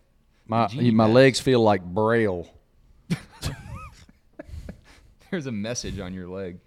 [0.45, 2.47] my my legs feel like braille.
[5.33, 6.59] There's a message on your leg.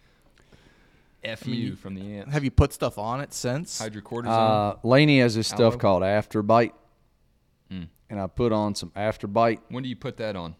[1.22, 2.33] F you from the ants.
[2.33, 3.81] Have you put stuff on it since?
[3.81, 4.26] hydrocortisone?
[4.26, 5.76] Uh, Laney has this stuff Aloe?
[5.79, 6.72] called Afterbite,
[7.72, 7.87] Mm.
[8.11, 10.57] and I put on some Afterbite when do you put that on?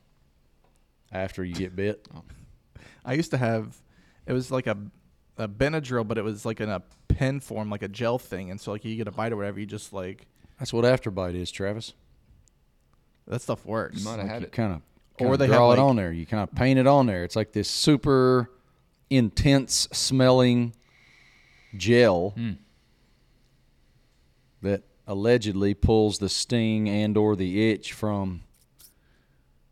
[1.11, 2.07] after you get bit.
[3.05, 3.77] I used to have.
[4.25, 4.77] It was like a
[5.37, 8.61] a Benadryl, but it was like in a pen form, like a gel thing, and
[8.61, 10.29] so like you get a bite or whatever, you just like
[10.61, 11.93] That's what Afterbite is, Travis.
[13.27, 13.99] that stuff works.
[13.99, 14.53] You might have Like had you it.
[14.53, 14.83] kind of
[15.21, 16.13] Or or they they have, draw it like- on there.
[16.13, 17.25] You kind of paint it on there.
[17.25, 18.51] It's like this super
[19.11, 20.75] intense smelling
[21.77, 22.53] gel Hmm.
[24.63, 28.43] that allegedly pulls the sting and or the itch from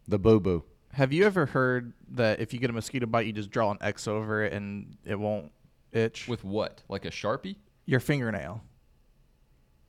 [0.06, 0.64] the boo boo.
[0.92, 3.78] Have you ever heard that if you get a mosquito bite, you just draw an
[3.80, 5.50] X over it and it won't
[5.92, 6.28] itch?
[6.28, 6.82] With what?
[6.88, 7.56] Like a sharpie?
[7.86, 8.62] your fingernail.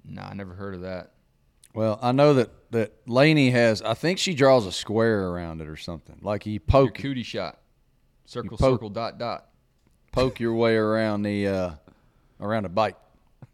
[0.03, 1.13] Nah, I never heard of that.
[1.75, 3.81] Well, I know that that Laney has.
[3.81, 6.17] I think she draws a square around it or something.
[6.21, 7.59] Like you poke Your poke cootie shot.
[8.25, 9.49] Circle, poke- circle, dot, dot.
[10.11, 11.71] poke your way around the uh,
[12.39, 12.95] around a bite.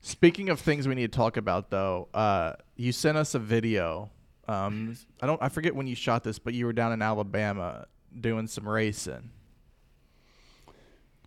[0.01, 4.09] Speaking of things we need to talk about, though, uh, you sent us a video.
[4.47, 7.85] Um, I don't, I forget when you shot this, but you were down in Alabama
[8.19, 9.29] doing some racing.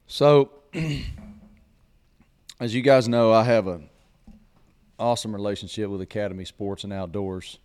[0.06, 0.50] So,
[2.60, 3.88] as you guys know, I have an
[4.98, 7.58] awesome relationship with Academy Sports and Outdoors,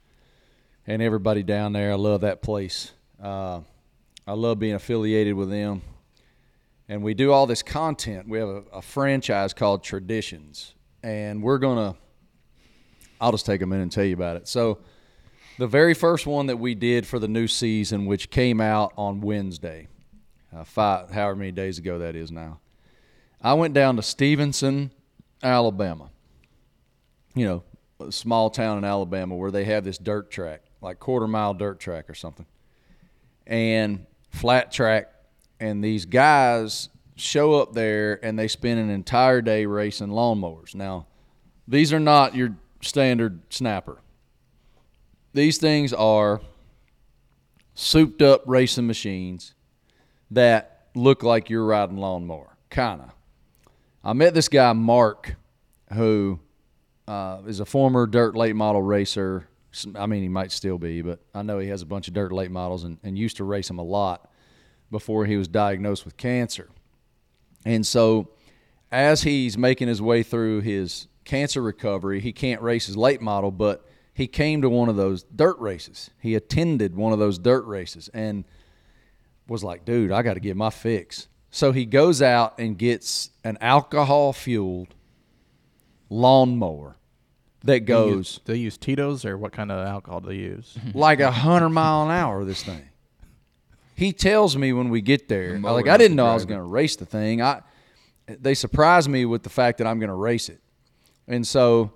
[0.87, 1.91] and everybody down there.
[1.91, 2.91] I love that place.
[3.21, 3.61] Uh,
[4.25, 5.81] I love being affiliated with them,
[6.87, 8.27] and we do all this content.
[8.27, 11.95] We have a, a franchise called Traditions, and we're gonna.
[13.21, 14.47] I'll just take a minute and tell you about it.
[14.47, 14.79] So,
[15.57, 19.19] the very first one that we did for the new season, which came out on
[19.19, 19.87] Wednesday,
[20.55, 22.59] uh, five, however many days ago that is now.
[23.41, 24.91] I went down to Stevenson,
[25.41, 26.11] Alabama.
[27.39, 27.63] You know,
[28.05, 30.61] a small town in Alabama where they have this dirt track.
[30.81, 32.45] like quarter mile dirt track or something,
[33.47, 35.09] and flat track,
[35.57, 40.75] and these guys show up there and they spend an entire day racing lawnmowers.
[40.75, 41.07] Now,
[41.65, 44.01] these are not your standard snapper.
[45.31, 46.41] These things are
[47.73, 49.53] souped up racing machines
[50.29, 53.11] that look like you're riding lawnmower, kind of.
[54.03, 55.35] I met this guy Mark,
[55.93, 56.41] who
[57.09, 59.47] uh, is a former dirt late model racer.
[59.95, 62.31] I mean, he might still be, but I know he has a bunch of dirt
[62.31, 64.29] late models and, and used to race them a lot
[64.91, 66.69] before he was diagnosed with cancer.
[67.65, 68.29] And so,
[68.91, 73.49] as he's making his way through his cancer recovery, he can't race his late model,
[73.49, 76.11] but he came to one of those dirt races.
[76.19, 78.45] He attended one of those dirt races and
[79.47, 81.27] was like, dude, I got to get my fix.
[81.49, 84.93] So he goes out and gets an alcohol fueled
[86.09, 86.97] lawnmower
[87.61, 90.77] that They goes use, they use Tito's or what kind of alcohol do they use?
[90.93, 92.43] like a hundred mile an hour.
[92.45, 92.81] This thing.
[93.95, 96.45] He tells me when we get there, The like I didn't to know I was
[96.45, 97.41] going to race the thing.
[97.41, 97.61] I
[98.27, 100.61] they surprised me with the fact that I'm going to race it,
[101.27, 101.91] and so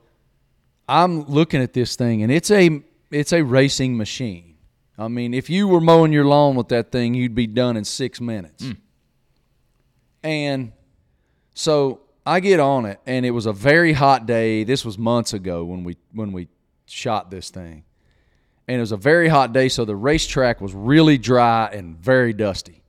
[0.90, 4.56] I'm looking at this thing, and it's a it's a racing machine.
[4.98, 7.86] I mean, if you were mowing your lawn with that thing, you'd be done in
[7.86, 8.66] six minutes.
[10.24, 10.72] And
[11.54, 14.64] so I get on it, and it was a very hot day.
[14.64, 16.48] This was months ago when we when we
[16.86, 17.84] shot this thing,
[18.68, 19.70] and it was a very hot day.
[19.70, 22.84] So the racetrack was really dry and very dusty.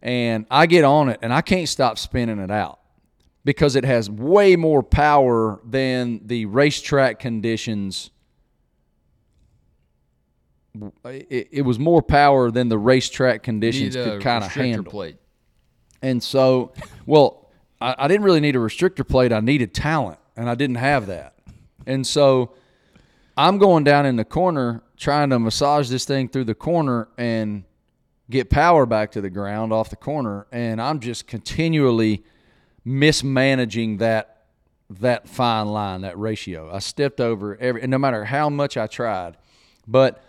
[0.00, 2.78] And I get on it, and I can't stop spinning it out
[3.44, 8.10] because it has way more power than the racetrack conditions.
[11.04, 14.84] It, it was more power than the racetrack conditions Need could kind of handle.
[14.84, 15.16] plate.
[16.02, 16.72] And so,
[17.06, 17.47] well,
[17.80, 19.32] I, I didn't really need a restrictor plate.
[19.32, 21.34] I needed talent, and I didn't have that.
[21.86, 22.54] And so,
[23.36, 27.64] I'm going down in the corner trying to massage this thing through the corner and
[28.28, 32.24] get power back to the ground off the corner, and I'm just continually
[32.84, 34.34] mismanaging that
[34.90, 36.74] that fine line, that ratio.
[36.74, 39.36] I stepped over every, and no matter how much I tried,
[39.86, 40.24] but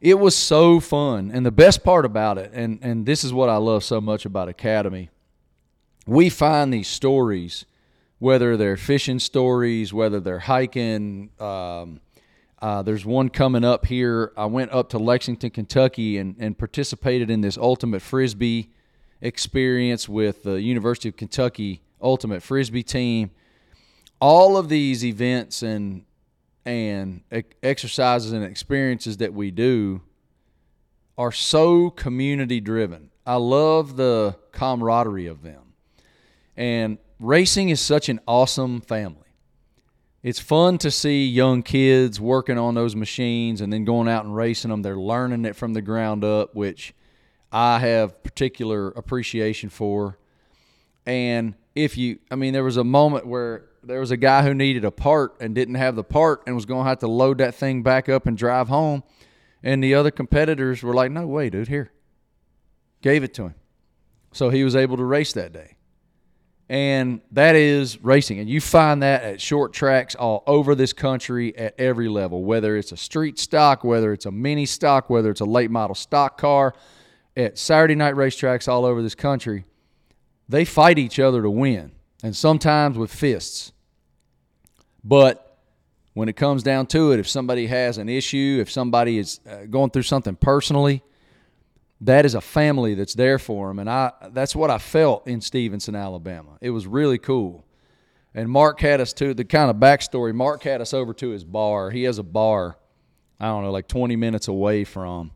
[0.00, 3.48] it was so fun and the best part about it and and this is what
[3.48, 5.08] i love so much about academy
[6.06, 7.64] we find these stories
[8.18, 12.00] whether they're fishing stories whether they're hiking um,
[12.60, 17.30] uh, there's one coming up here i went up to lexington kentucky and, and participated
[17.30, 18.70] in this ultimate frisbee
[19.20, 23.30] experience with the university of kentucky ultimate frisbee team
[24.20, 26.04] all of these events and
[26.66, 27.20] and
[27.62, 30.00] exercises and experiences that we do
[31.16, 33.10] are so community driven.
[33.26, 35.73] I love the camaraderie of them.
[36.56, 39.20] And racing is such an awesome family.
[40.22, 44.34] It's fun to see young kids working on those machines and then going out and
[44.34, 44.80] racing them.
[44.80, 46.94] They're learning it from the ground up, which
[47.52, 50.18] I have particular appreciation for.
[51.04, 54.54] And if you, I mean, there was a moment where there was a guy who
[54.54, 57.38] needed a part and didn't have the part and was going to have to load
[57.38, 59.02] that thing back up and drive home.
[59.62, 61.92] And the other competitors were like, no way, dude, here.
[63.02, 63.54] Gave it to him.
[64.32, 65.73] So he was able to race that day.
[66.68, 68.38] And that is racing.
[68.38, 72.76] And you find that at short tracks all over this country at every level, whether
[72.76, 76.38] it's a street stock, whether it's a mini stock, whether it's a late model stock
[76.38, 76.74] car,
[77.36, 79.64] at Saturday night racetracks all over this country.
[80.48, 83.72] They fight each other to win, and sometimes with fists.
[85.02, 85.58] But
[86.14, 89.64] when it comes down to it, if somebody has an issue, if somebody is uh,
[89.66, 91.02] going through something personally,
[92.04, 93.78] that is a family that's there for him.
[93.78, 96.58] And I that's what I felt in Stevenson, Alabama.
[96.60, 97.64] It was really cool.
[98.34, 100.34] And Mark had us to the kind of backstory.
[100.34, 101.90] Mark had us over to his bar.
[101.90, 102.76] He has a bar,
[103.38, 105.30] I don't know, like 20 minutes away from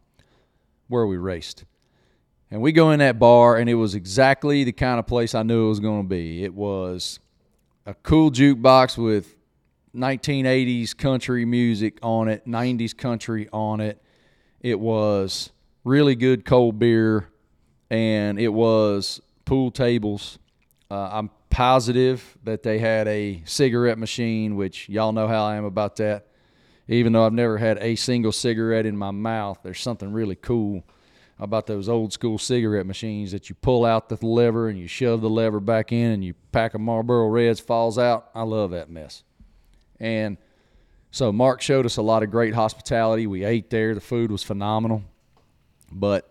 [0.88, 1.64] where we raced.
[2.50, 5.42] And we go in that bar, and it was exactly the kind of place I
[5.42, 6.42] knew it was going to be.
[6.42, 7.20] It was
[7.86, 9.36] a cool jukebox with
[9.94, 14.02] 1980s country music on it, 90s country on it.
[14.60, 15.52] It was
[15.88, 17.26] really good cold beer,
[17.90, 20.38] and it was pool tables.
[20.90, 25.64] Uh, I'm positive that they had a cigarette machine, which y'all know how I am
[25.64, 26.26] about that.
[26.88, 30.84] Even though I've never had a single cigarette in my mouth, there's something really cool
[31.38, 35.20] about those old school cigarette machines that you pull out the lever and you shove
[35.20, 38.30] the lever back in and you pack a Marlboro Reds falls out.
[38.34, 39.22] I love that mess.
[40.00, 40.36] And
[41.10, 43.26] so Mark showed us a lot of great hospitality.
[43.26, 43.94] We ate there.
[43.94, 45.02] The food was phenomenal.
[45.90, 46.30] But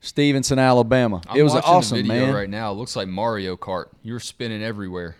[0.00, 2.34] Stevenson, Alabama, I'm it was watching awesome, the video man.
[2.34, 2.72] right now.
[2.72, 3.86] It looks like Mario Kart.
[4.02, 5.16] You're spinning everywhere.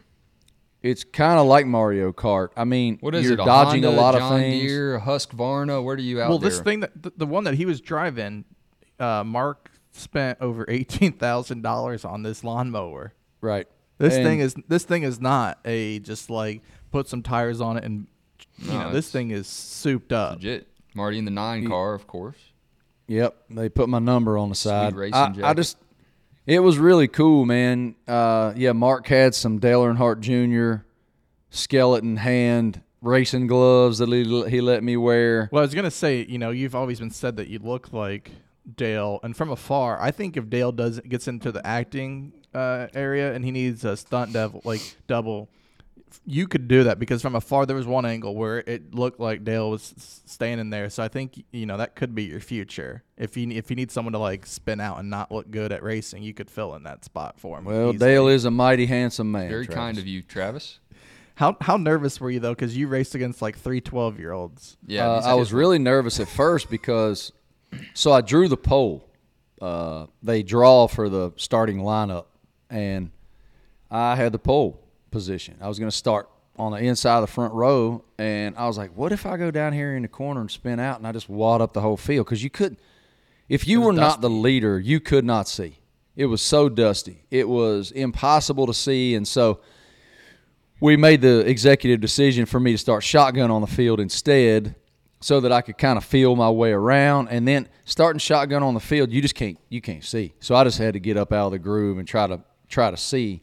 [0.83, 2.49] it's kind of like Mario Kart.
[2.57, 3.40] I mean, What is you're it?
[3.40, 4.62] A dodging Honda, a lot John of things.
[4.62, 5.85] Deere, a Husqvarna.
[5.85, 6.49] Where do you out well, there?
[6.49, 8.44] this thing that the, the one that he was driving,
[8.99, 13.12] uh, Mark spent over eighteen thousand dollars on this lawnmower.
[13.42, 13.66] Right.
[13.99, 17.77] This And- thing is this thing is not a just like put some tires on
[17.77, 18.07] it and
[18.59, 20.37] you No, know this thing is souped up.
[20.37, 20.66] legit.
[20.94, 22.38] Marty in the nine car, of course.
[23.11, 24.94] Yep, they put my number on the side.
[24.94, 25.77] racing I, I just,
[26.46, 27.96] it was really cool, man.
[28.07, 30.85] Uh, yeah, Mark had some Dale Earnhardt Jr.
[31.51, 35.49] skeleton hand racing gloves that he, he let me wear.
[35.51, 38.31] Well, I was gonna say, you know, you've always been said that you look like
[38.77, 43.35] Dale, and from afar, I think if Dale does gets into the acting uh, area
[43.35, 45.49] and he needs a stunt devil like double,
[46.27, 49.44] you could do that because from afar there was one angle where it looked like
[49.44, 49.94] Dale was
[50.27, 50.90] standing there.
[50.90, 53.03] So I think you know that could be your future.
[53.16, 55.83] If you if you need someone to like spin out and not look good at
[55.83, 57.64] racing, you could fill in that spot for him.
[57.64, 57.99] Well, easily.
[57.99, 59.49] Dale is a mighty handsome man.
[59.49, 59.75] Very Travis.
[59.75, 60.79] kind of you, Travis.
[61.35, 62.55] How how nervous were you though?
[62.55, 64.77] Because you raced against like three 12 year olds.
[64.87, 67.33] Yeah, Uh, I was really nervous at first because,
[67.94, 69.09] so I drew the poll.
[69.61, 72.27] Uh, they draw for the starting lineup,
[72.68, 73.11] and
[73.90, 75.57] I had the pole position.
[75.61, 78.77] I was going to start on the inside of the front row, and I was
[78.77, 81.12] like, "What if I go down here in the corner and spin out, and I
[81.12, 82.79] just wad up the whole field?" Because you couldn't,
[83.49, 85.79] if you were not the leader, you could not see.
[86.16, 87.25] It was so dusty.
[87.31, 89.61] It was impossible to see, and so
[90.81, 94.75] we made the executive decision for me to start shotgun on the field instead
[95.20, 98.73] so that I could kind of feel my way around and then starting shotgun on
[98.73, 101.33] the field you just can't you can't see so I just had to get up
[101.33, 103.42] out of the groove and try to try to see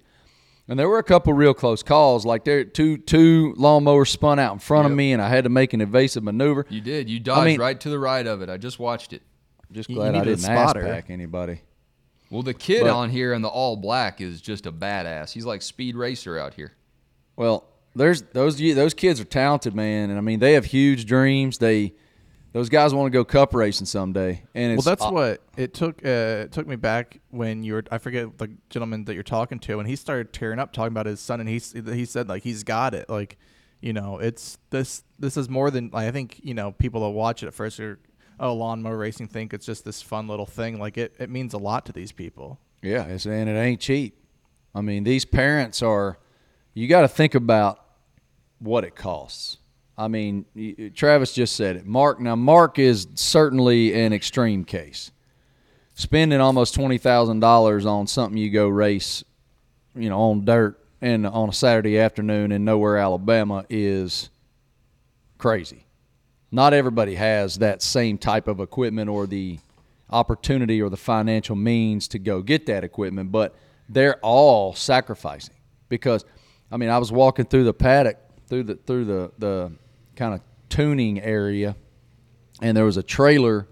[0.67, 4.53] and there were a couple real close calls like there two two lawnmowers spun out
[4.53, 7.09] in front of me and I had to make an evasive maneuver You did.
[7.09, 8.49] You dodged mean- right to the right of it.
[8.49, 9.21] I just watched it.
[9.71, 10.81] just You- glad I didn't ask spotter.
[10.81, 11.61] pack anybody
[12.29, 15.31] Well, the kid But- on here in the all black is just a badass.
[15.31, 16.73] He's like speed racer out here.
[17.37, 21.57] Well, there's those those kids are talented, man, and I mean they have huge dreams.
[21.59, 21.93] They
[22.57, 26.03] those guys want to go cup racing someday, and Well, that's uh, what it took.
[26.03, 27.83] Uh, it took me back when you were.
[27.91, 31.05] I forget the gentleman that you're talking to, and he started tearing up talking about
[31.05, 33.11] his son, and he he said like he's got it.
[33.11, 33.37] Like,
[33.79, 35.03] you know, it's this.
[35.19, 36.39] This is more than like, I think.
[36.41, 37.99] You know, people that watch it at first are,
[38.39, 40.79] oh, lawnmower racing think it's just this fun little thing.
[40.79, 42.59] Like it, it means a lot to these people.
[42.81, 44.17] Yeah, it's, and it ain't cheap.
[44.73, 46.17] I mean, these parents are.
[46.73, 47.83] You got to think about
[48.57, 49.57] what it costs.
[49.97, 50.45] I mean,
[50.95, 51.85] Travis just said it.
[51.85, 55.11] Mark now, Mark is certainly an extreme case.
[55.95, 59.23] Spending almost twenty thousand dollars on something you go race,
[59.95, 64.29] you know, on dirt and on a Saturday afternoon in nowhere, Alabama is
[65.39, 65.85] crazy.
[66.51, 69.57] Not everybody has that same type of equipment or the
[70.09, 73.55] opportunity or the financial means to go get that equipment, but
[73.89, 75.55] they're all sacrificing
[75.89, 76.23] because
[76.71, 79.71] I mean I was walking through the paddock through the through the the
[80.17, 81.75] kind of tuning area
[82.61, 83.67] and there was a trailer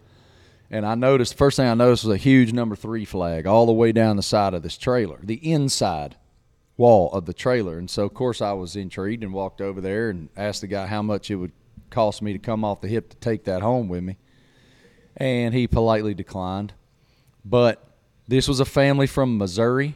[0.72, 3.74] and I noticed first thing I noticed was a huge number 3 flag all the
[3.74, 6.16] way down the side of this trailer, the inside
[6.78, 7.78] wall of the trailer.
[7.78, 10.88] And so of course I was intrigued and walked over there and asked the guy
[10.88, 11.52] how much it would
[11.90, 14.18] cost me to come off the hip to take that home with me
[15.18, 16.74] and he politely declined.
[17.44, 17.86] But
[18.28, 19.96] this was a family from Missouri,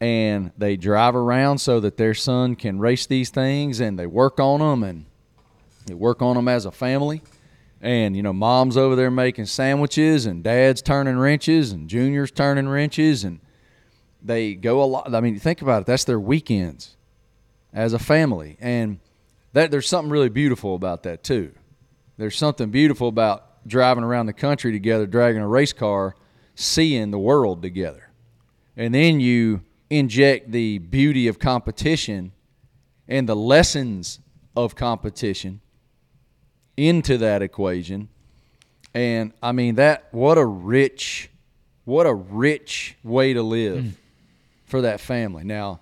[0.00, 4.40] and they drive around so that their son can race these things, and they work
[4.40, 5.06] on them, and
[5.86, 7.22] they work on them as a family.
[7.80, 12.68] And you know, mom's over there making sandwiches, and dad's turning wrenches, and junior's turning
[12.68, 13.40] wrenches, and
[14.22, 15.14] they go a lot.
[15.14, 15.86] I mean, think about it.
[15.86, 16.96] That's their weekends
[17.72, 19.00] as a family, and
[19.52, 21.52] that there's something really beautiful about that too.
[22.16, 26.14] There's something beautiful about driving around the country together, dragging a race car,
[26.54, 28.10] seeing the world together.
[28.76, 32.32] And then you inject the beauty of competition
[33.06, 34.20] and the lessons
[34.56, 35.60] of competition
[36.76, 38.08] into that equation.
[38.92, 41.30] And I mean that what a rich
[41.84, 43.90] what a rich way to live hmm.
[44.64, 45.44] for that family.
[45.44, 45.80] Now,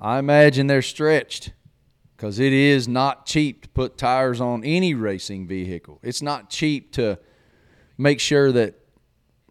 [0.00, 1.52] I imagine they're stretched
[2.16, 6.00] because it is not cheap to put tires on any racing vehicle.
[6.02, 7.18] It's not cheap to
[7.98, 8.74] make sure that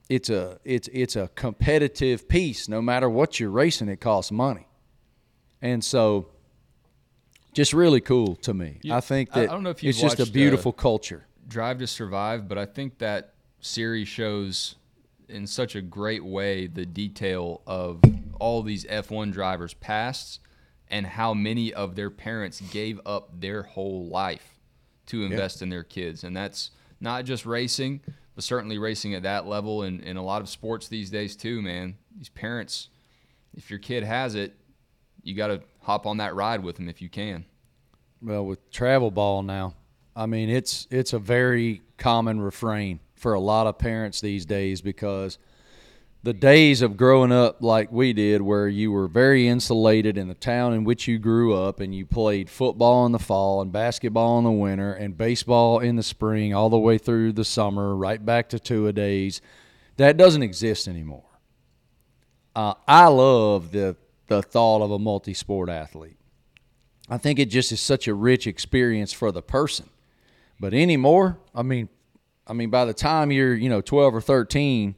[0.10, 2.68] it's a it's it's a competitive piece.
[2.68, 4.68] No matter what you're racing, it costs money,
[5.62, 6.28] and so
[7.56, 8.80] just really cool to me.
[8.84, 11.26] You- I think I- I that don't know if it's just a uh, beautiful culture.
[11.48, 14.76] Drive to Survive, but I think that series shows
[15.28, 18.02] in such a great way the detail of
[18.40, 20.40] all these F1 drivers' pasts
[20.88, 24.60] and how many of their parents gave up their whole life
[25.08, 26.24] to invest in their kids.
[26.24, 28.02] And that's not just racing,
[28.36, 31.62] but certainly racing at that level and in a lot of sports these days too,
[31.62, 31.96] man.
[32.16, 32.90] These parents,
[33.56, 34.56] if your kid has it,
[35.24, 37.46] you got to hop on that ride with them if you can.
[38.22, 39.76] Well, with travel ball now,
[40.16, 44.82] I mean it's it's a very common refrain for a lot of parents these days
[44.82, 45.38] because
[46.24, 50.34] the days of growing up like we did where you were very insulated in the
[50.34, 54.40] town in which you grew up and you played football in the fall and basketball
[54.40, 58.26] in the winter and baseball in the spring all the way through the summer right
[58.26, 59.40] back to two a days
[59.98, 61.30] that doesn't exist anymore
[62.56, 63.96] uh, i love the
[64.28, 66.18] the thought of a multi-sport athlete
[67.10, 69.90] I think it just is such a rich experience for the person.
[70.60, 71.90] But anymore, I mean,
[72.48, 74.96] I mean, by the time you're, you know, 12 or 13,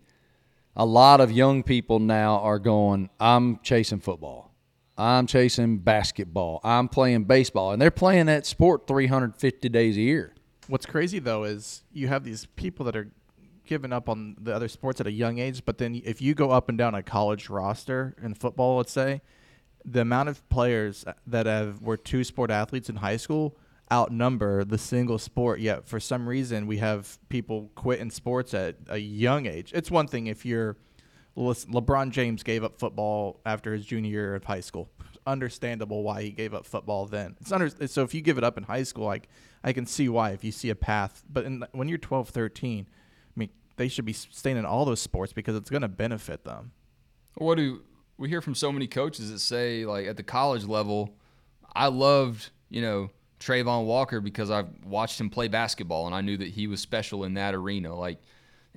[0.76, 4.54] a lot of young people now are going, I'm chasing football.
[4.98, 6.60] I'm chasing basketball.
[6.64, 7.72] I'm playing baseball.
[7.72, 10.34] And they're playing that sport 350 days a year.
[10.68, 13.10] What's crazy though is you have these people that are
[13.68, 16.52] giving up on the other sports at a young age, but then if you go
[16.52, 19.22] up and down a college roster in football, let's say,
[19.86, 23.58] the amount of players that have were two sport athletes in high school
[23.92, 25.60] outnumber the single sport.
[25.60, 29.72] Yet for some reason, we have people quit in sports at a young age.
[29.74, 30.78] It's one thing if you're
[31.38, 34.90] LeBron James gave up football after his junior year of high school.
[35.28, 37.36] Understandable why he gave up football then.
[37.40, 39.30] It's under, so if you give it up in high school, like
[39.64, 41.24] I can see why if you see a path.
[41.32, 42.88] But in, when you're 12, 13, I mean,
[43.78, 46.72] they should be staying in all those sports because it's going to benefit them.
[47.36, 47.82] What do
[48.18, 51.16] we hear from so many coaches that say, like at the college level,
[51.74, 53.10] I loved, you know,
[53.40, 57.24] Travon Walker because I watched him play basketball and I knew that he was special
[57.24, 57.96] in that arena.
[57.96, 58.20] Like,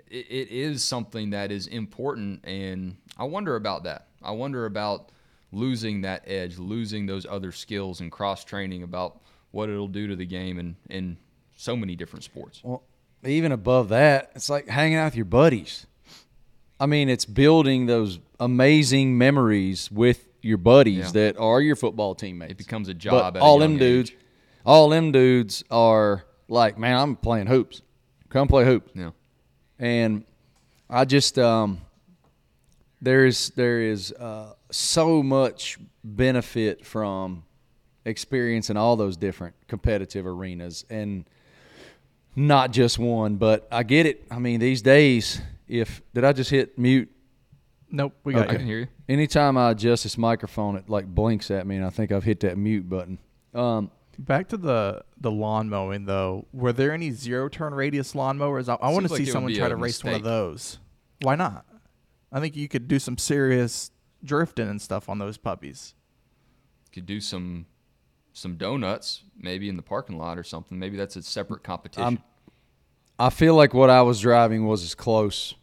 [0.09, 4.09] it, it is something that is important, and I wonder about that.
[4.23, 5.11] I wonder about
[5.53, 9.21] losing that edge, losing those other skills and cross training about
[9.51, 11.17] what it'll do to the game and in
[11.57, 12.61] so many different sports.
[12.63, 12.83] Well,
[13.25, 15.87] even above that, it's like hanging out with your buddies.
[16.79, 21.11] I mean, it's building those amazing memories with your buddies Yeah.
[21.13, 22.53] that are your football teammates.
[22.53, 23.37] It becomes a job.
[23.37, 24.17] A all young them dudes, age.
[24.65, 27.83] all them dudes are like, man, I'm playing hoops.
[28.31, 28.91] Come play hoops.
[28.95, 29.11] Yeah.
[29.79, 30.25] And
[30.89, 31.81] I just um,
[33.03, 37.45] there is there is uh, so much benefit from
[38.07, 41.27] experiencing all those different competitive arenas and
[42.47, 43.37] not just one.
[43.37, 44.25] But I get it.
[44.31, 47.11] I mean, these days, if did I just hit mute?
[47.91, 48.59] Nope, we got I you.
[48.59, 48.87] can hear you.
[49.09, 52.41] Anytime I adjust this microphone, it like blinks at me, and I think I've hit
[52.41, 53.19] that mute button.
[53.53, 56.47] Um, Back to the the lawn mowing though.
[56.53, 58.69] Were there any zero turn radius lawn mowers?
[58.69, 60.79] I, I want to like see someone try a to race one of those.
[61.23, 61.65] Why not?
[62.31, 63.91] I think you could do some serious
[64.23, 65.95] drifting and stuff on those puppies.
[66.93, 67.65] Could do some
[68.35, 70.79] some donuts maybe in the parking lot or something.
[70.79, 72.23] Maybe that's a separate competition.
[73.21, 75.55] I feel like what I was driving was as close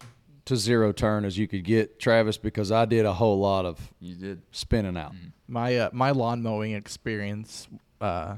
[0.46, 3.92] to zero turn as you could get, Travis, because I did a whole lot of
[4.00, 4.42] you did.
[4.52, 5.14] spinning out.
[5.48, 7.68] My uh, my lawn mowing experience
[8.00, 8.36] uh,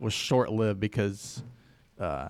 [0.00, 1.42] was short lived because
[2.00, 2.28] uh,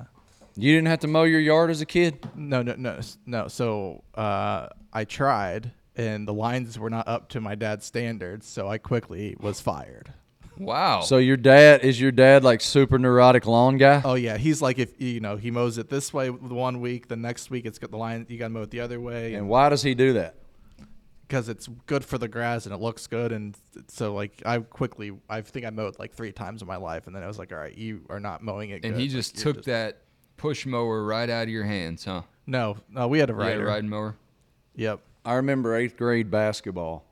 [0.57, 2.29] You didn't have to mow your yard as a kid.
[2.35, 3.47] no no no no.
[3.47, 8.69] So uh, I tried and the lines were not up to my dad's standards, so
[8.69, 10.13] I quickly was fired.
[10.59, 11.01] Wow.
[11.03, 14.01] So your dad is your dad like super neurotic lawn guy?
[14.05, 17.17] Oh yeah, he's like if you know he mows it this way one week, the
[17.17, 19.49] next week it's got the line you got to mow it the other way, And
[19.49, 20.35] why does he do that?
[21.29, 23.57] because it's good for the grass and it looks good, and
[23.89, 27.17] so like I quickly I think I mowed like three times in my life, and
[27.17, 28.85] then I was like, all right, you are not mowing it.
[28.85, 29.01] and good.
[29.01, 30.03] he just you're took that
[30.37, 32.23] push mower right out of your hands, huh?
[32.47, 33.65] No, no, we had a You had rider.
[33.65, 34.15] a riding mower.
[34.77, 35.01] Yep.
[35.25, 37.05] I remember eighth grade basketball.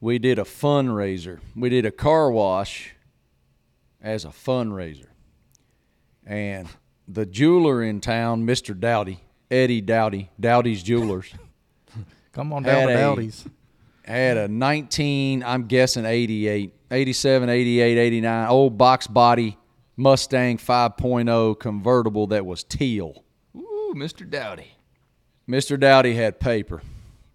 [0.00, 1.40] We did a fundraiser.
[1.56, 2.94] We did a car wash
[4.00, 5.06] as a fundraiser.
[6.26, 6.68] And
[7.06, 8.78] the jeweler in town, Mr.
[8.78, 9.20] Dowdy,
[9.50, 11.32] Eddie Dowdy, Dowdy's Jewelers,
[12.32, 12.96] Come on down to a-
[14.04, 19.58] had a 19, I'm guessing 88, 87, 88, 89, old box body
[19.96, 23.24] Mustang 5.0 convertible that was teal.
[23.56, 24.28] Ooh, Mr.
[24.28, 24.68] Dowdy.
[25.48, 25.78] Mr.
[25.78, 26.82] Dowdy had paper.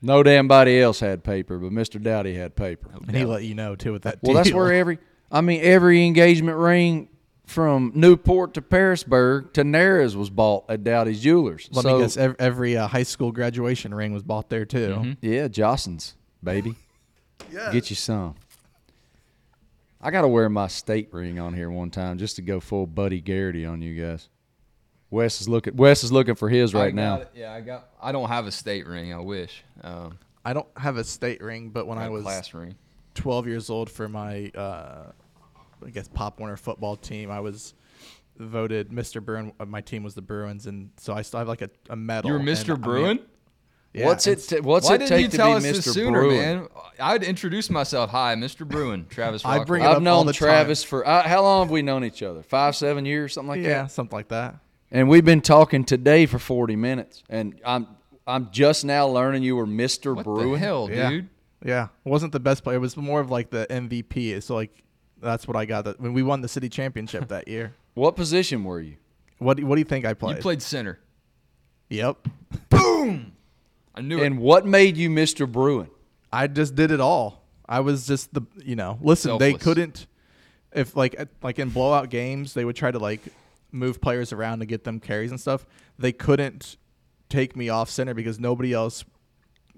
[0.03, 2.01] No damn body else had paper, but Mr.
[2.01, 2.89] Dowdy had paper.
[3.07, 4.19] And he let you know too with that.
[4.21, 4.99] Well, that's where every,
[5.31, 7.07] I mean, every engagement ring
[7.45, 11.69] from Newport to Pearisburg to Narrows was bought at Dowdy's Jewelers.
[11.71, 12.17] Let so, me guess.
[12.17, 14.89] Every, every uh, high school graduation ring was bought there too.
[14.89, 15.11] Mm-hmm.
[15.21, 16.75] Yeah, Jostens, baby.
[17.71, 18.35] Get you some.
[20.01, 22.85] I got to wear my state ring on here one time just to go full
[22.85, 24.27] Buddy Garrity on you guys.
[25.13, 25.75] Wes is looking.
[25.75, 27.15] Wes is looking for his I right got now.
[27.21, 27.29] it.
[27.35, 27.87] Yeah, I got.
[28.01, 29.13] I don't have a state ring.
[29.13, 29.63] I wish.
[29.83, 32.75] Um, I don't have a state ring, but when I, I a was class ring.
[33.15, 35.11] 12 years old for my, uh,
[35.85, 37.75] I guess, Pop Warner football team, I was
[38.37, 39.23] voted Mr.
[39.23, 39.53] Bruin.
[39.59, 42.29] uh, My team was the Bruins, and so I still have like a, a medal.
[42.29, 42.69] You were and, I Mr.
[42.69, 43.19] mean, Bruin.
[43.93, 44.37] Yeah, what's it?
[44.37, 45.83] T- what's Why it take you to tell be us Mr.
[45.83, 46.37] this sooner, Bruin?
[46.39, 46.67] man?
[46.99, 48.09] I'd introduce myself.
[48.09, 48.67] Hi, Mr.
[48.67, 49.45] Bruin, Travis.
[49.45, 51.83] I bring it up I've all known the Travis for uh, how long have we
[51.83, 52.41] known each other?
[52.41, 53.91] Five, seven years, something like Yeah, that.
[53.91, 54.55] something like that.
[54.93, 57.87] And we've been talking today for forty minutes, and I'm
[58.25, 60.15] I'm just now learning you were Mr.
[60.15, 60.51] What Bruin.
[60.53, 61.09] the hell, Yeah.
[61.09, 61.29] dude?
[61.65, 62.77] Yeah, it wasn't the best player.
[62.77, 64.41] It was more of like the MVP.
[64.43, 64.83] So like,
[65.19, 67.73] that's what I got that when we won the city championship that year.
[67.95, 68.95] What position were you?
[69.37, 70.37] What do, What do you think I played?
[70.37, 70.99] You played center.
[71.89, 72.27] Yep.
[72.69, 73.33] Boom
[73.95, 74.25] i knew it.
[74.25, 75.47] And what made you Mr.
[75.51, 75.89] Bruin?
[76.31, 77.43] I just did it all.
[77.67, 78.97] I was just the you know.
[79.01, 80.07] Listen, they couldn't
[80.73, 83.21] if like like in blowout games they would try to like
[83.73, 85.65] move players around to get them carries and stuff.
[85.97, 86.77] They couldn't
[87.29, 89.03] take me off center because nobody else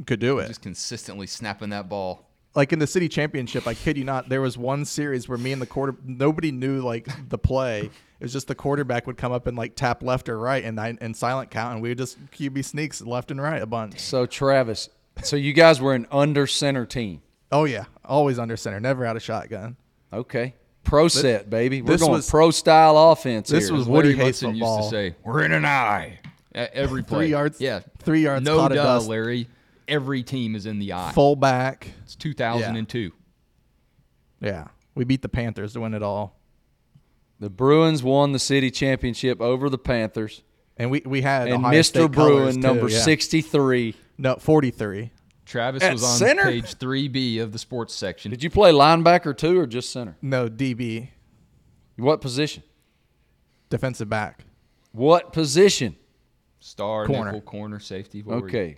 [0.06, 0.48] could do it.
[0.48, 2.30] Just consistently snapping that ball.
[2.54, 5.52] like in the city championship, I kid you not, there was one series where me
[5.52, 7.90] and the quarter nobody knew like the play.
[8.20, 10.80] It was just the quarterback would come up and like tap left or right and
[10.80, 14.00] I and silent count and we would just QB sneaks left and right a bunch.
[14.00, 14.90] So Travis,
[15.24, 17.22] so you guys were an under center team.
[17.52, 19.78] Oh yeah, always under center, never out of shotgun.
[20.12, 20.56] Okay.
[20.86, 21.82] Pro set, baby.
[21.82, 23.50] We're this going was- pro style offense.
[23.50, 23.76] this here.
[23.78, 26.20] was Woody Larry used to say, "We're in an eye."
[26.54, 27.26] At every play.
[27.26, 27.82] Three yards- Yeah.
[28.00, 29.10] three yards No caught of duh, dust.
[29.10, 29.50] Larry.
[29.90, 31.12] Every team is in the eye.
[31.14, 31.90] Full back.
[32.04, 33.12] It's 2002.
[34.40, 34.68] Yeah.
[34.96, 36.40] We beat the Panthers to win it all.
[37.38, 40.42] the Bruins won the city championship over the Panthers.
[40.78, 41.86] And we, we had And Ohio Mr.
[41.86, 43.00] State Bruin, colors, too, number yeah.
[43.00, 43.96] 63.
[44.18, 45.12] No, 43.
[45.46, 46.44] Travis At was on center?
[46.44, 48.32] page 3B of the sports section.
[48.32, 50.18] Did you play linebacker too or just center?
[50.22, 51.10] No, DB,
[51.98, 52.64] What position?
[53.70, 54.46] defensive back.
[54.92, 55.96] What position?
[56.60, 57.32] Star, Corner.
[57.32, 58.24] nickel, corner, safety.
[58.24, 58.58] What were you?
[58.58, 58.78] Okay.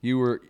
[0.00, 0.40] You were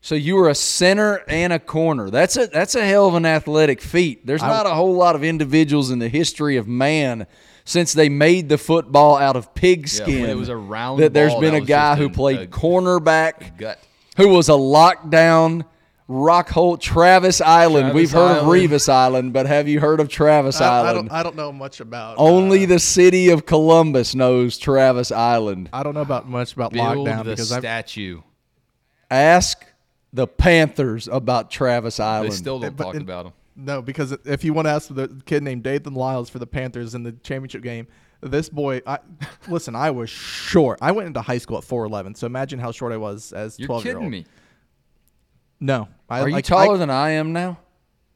[0.00, 2.10] so you were a center and a corner.
[2.10, 4.26] That's a that's a hell of an athletic feat.
[4.26, 7.26] There's not a whole lot of individuals in the history of man
[7.64, 10.22] since they made the football out of pigskin.
[10.22, 12.46] when it was a round that there's ball been that a guy who played a-
[12.48, 13.78] cornerback Gut.
[14.16, 15.64] Who was a lockdown
[16.08, 17.84] rock Rockhold Travis Island.
[17.84, 18.70] Travis We've heard of Island.
[18.70, 21.08] Revis Island, but have you heard of Travis I, I Island?
[21.08, 25.70] don't I don't know much about Only uh, the city of Columbus knows Travis Island.
[25.72, 28.20] I don't know about much about Build lockdown the because I've statue.
[29.10, 29.64] Ask
[30.12, 32.32] the Panthers about Travis Island.
[32.32, 33.32] They still don't but talk in- about him.
[33.54, 36.94] No, because if you want to ask the kid named Dathan Lyles for the Panthers
[36.94, 37.86] in the championship game,
[38.22, 38.98] this boy, I,
[39.48, 40.78] listen, I was short.
[40.80, 43.66] I went into high school at 4'11, so imagine how short I was as You're
[43.66, 44.12] 12 year kidding old.
[44.12, 44.26] me.
[45.60, 45.88] No.
[46.08, 47.58] I, Are you like, taller I, than I am now?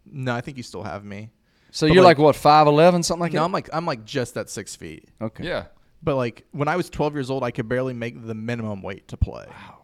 [0.05, 1.31] No, I think you still have me.
[1.71, 3.45] So But you're like, like- what, five eleven, something like No, that?
[3.45, 5.09] I'm like I'm like just at six feet.
[5.21, 5.45] okay.
[5.45, 5.67] Yeah.
[6.03, 9.09] But like when I was 12 years old, I could barely make the minimum weight
[9.09, 9.47] to play.
[9.49, 9.83] Wow.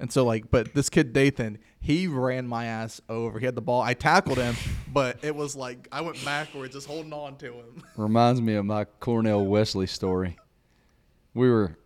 [0.00, 3.38] And so like, but this kid Dathan, he ran my ass over.
[3.38, 3.80] He had the ball.
[3.80, 4.54] I tackled him,
[4.92, 7.82] but it was like I went backwards, just holding on to him.
[7.96, 10.38] Reminds me of my Cornell Wesley story.
[11.34, 11.76] We were,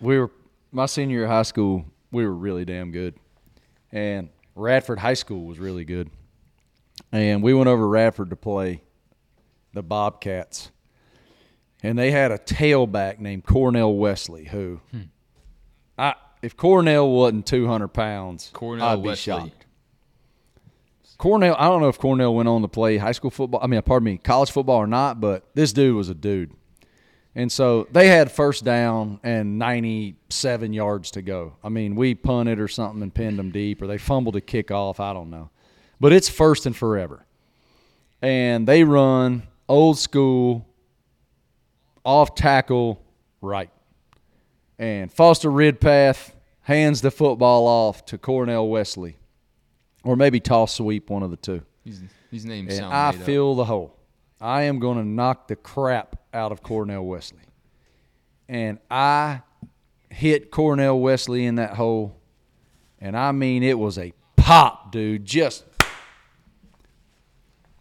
[0.00, 0.30] we were,
[0.70, 3.14] my senior year of high school, we were really damn good.
[3.90, 6.10] And Radford High School was really good.
[7.10, 8.82] And we went over to Radford to play
[9.72, 10.70] the Bobcats.
[11.82, 15.08] And they had a tailback named Cornell Wesley who, I,
[16.42, 19.32] if Cornell wasn't 200 pounds, Cornell I'd be Wesley.
[19.32, 19.66] shocked.
[21.18, 23.60] Cornell, I don't know if Cornell went on to play high school football.
[23.62, 26.52] I mean, pardon me, college football or not, but this dude was a dude.
[27.34, 31.54] And so they had first down and 97 yards to go.
[31.62, 35.00] I mean, we punted or something and pinned them deep, or they fumbled a kickoff.
[35.00, 35.50] I don't know.
[36.00, 37.26] But it's first and forever.
[38.22, 40.66] And they run old school,
[42.04, 43.02] off tackle,
[43.40, 43.70] right.
[44.78, 49.16] And Foster Ridpath hands the football off to Cornell Wesley,
[50.04, 51.62] or maybe toss sweep, one of the two.
[51.84, 53.56] These, these names And sound I fill up.
[53.56, 53.96] the hole.
[54.40, 57.40] I am going to knock the crap out of Cornell Wesley.
[58.48, 59.42] And I
[60.10, 62.16] hit Cornell Wesley in that hole.
[63.00, 65.24] And I mean, it was a pop, dude.
[65.24, 65.64] Just.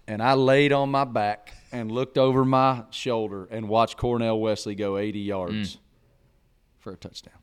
[0.07, 4.73] And I laid on my back and looked over my shoulder and watched Cornell Wesley
[4.73, 5.79] go 80 yards mm.
[6.87, 7.33] For a touchdown.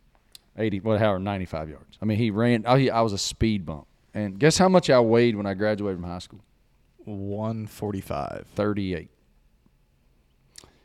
[0.57, 1.99] 80, well, however, 95 yards.
[2.01, 2.64] I mean, he ran.
[2.66, 3.86] Oh, I, I was a speed bump.
[4.14, 6.40] And guess how much I weighed when I graduated from high school?
[7.05, 8.47] 145.
[8.55, 9.11] 38.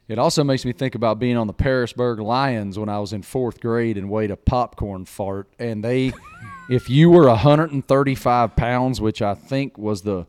[0.10, 3.22] It also makes me think about being on the Pearisburg Lions when I was in
[3.22, 5.48] fourth grade and weighed a popcorn fart.
[5.58, 6.12] And they,
[6.70, 10.28] if you were 135 pounds, which I think was the,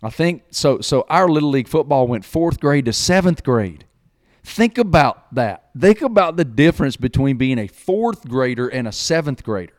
[0.00, 0.80] I think so.
[0.80, 3.84] So our little league football went fourth grade to seventh grade.
[4.44, 5.70] Think about that.
[5.78, 9.72] Think about the difference between being a fourth grader and a seventh grader.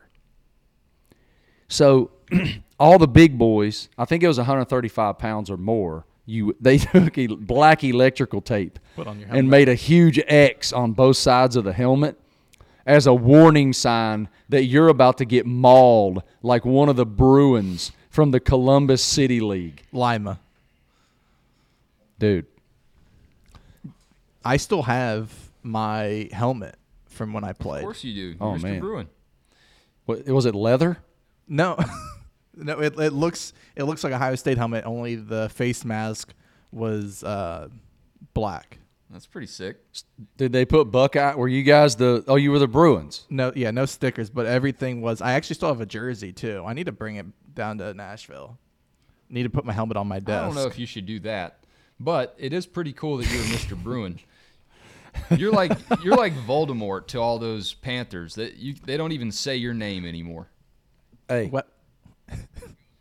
[1.68, 2.10] So
[2.78, 6.04] all the big boys, I think it was 135 pounds or more.
[6.26, 10.72] You they took e- black electrical tape Put on your and made a huge X
[10.72, 12.18] on both sides of the helmet,
[12.84, 17.92] as a warning sign that you're about to get mauled like one of the Bruins
[18.10, 19.82] from the Columbus City League.
[19.92, 20.40] Lima.
[22.18, 22.46] Dude,
[24.46, 25.32] I still have
[25.62, 26.76] my helmet
[27.06, 27.80] from when I played.
[27.80, 28.20] Of course you do.
[28.20, 28.62] You're Oh, Mr.
[28.62, 28.80] man.
[28.80, 29.08] Bruin.
[30.04, 30.98] what, was it leather?
[31.48, 31.76] No,
[32.54, 32.80] no.
[32.80, 34.84] It, it looks it looks like a Ohio State helmet.
[34.86, 36.34] Only the face mask
[36.72, 37.68] was uh,
[38.34, 38.78] black.
[39.10, 39.76] That's pretty sick.
[40.36, 41.34] Did they put Buckeye?
[41.36, 42.24] Were you guys the?
[42.26, 43.24] Oh, you were the Bruins.
[43.30, 45.20] No, yeah, no stickers, but everything was.
[45.22, 46.64] I actually still have a jersey too.
[46.66, 48.58] I need to bring it down to Nashville.
[49.28, 50.42] Need to put my helmet on my desk.
[50.42, 51.64] I don't know if you should do that,
[52.00, 53.76] but it is pretty cool that you're Mr.
[53.82, 54.18] Bruin.
[55.36, 59.56] You're like you're like Voldemort to all those Panthers that you they don't even say
[59.56, 60.48] your name anymore.
[61.28, 61.68] Hey, What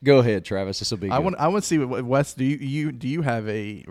[0.03, 0.79] go ahead, Travis.
[0.79, 1.09] This will be.
[1.09, 1.23] I good.
[1.23, 1.35] want.
[1.37, 2.33] I want to see what Wes.
[2.33, 3.85] Do you, you do you have a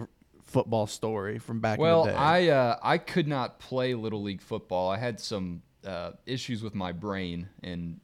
[0.44, 2.18] football story from back Well, in the day?
[2.18, 4.90] I uh, I could not play little league football.
[4.90, 8.00] I had some uh, issues with my brain, and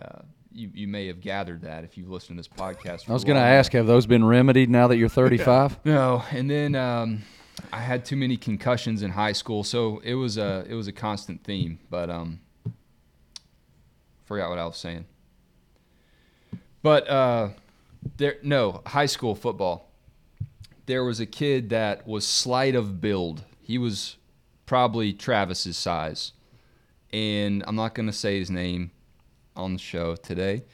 [0.00, 3.08] uh, you you may have gathered that if you've listened to this podcast.
[3.08, 5.84] I was going to ask, have those been remedied now that you're 35?
[5.84, 7.22] No, and then um,
[7.72, 10.92] I had too many concussions in high school, so it was a it was a
[10.92, 11.78] constant theme.
[11.90, 12.40] But um,
[14.24, 15.04] forgot what I was saying.
[16.82, 17.48] But uh,
[18.16, 19.88] there, no high school football.
[20.86, 23.44] There was a kid that was slight of build.
[23.60, 24.16] He was
[24.66, 26.32] probably Travis's size,
[27.12, 28.90] and I'm not going to say his name
[29.54, 30.64] on the show today.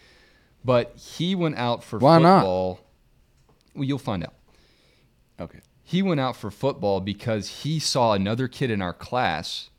[0.64, 2.44] But he went out for Why not?
[2.44, 2.80] Well,
[3.74, 4.34] you'll find out
[5.40, 5.60] Okay.
[5.88, 9.70] He went out for football because he saw another kid in our class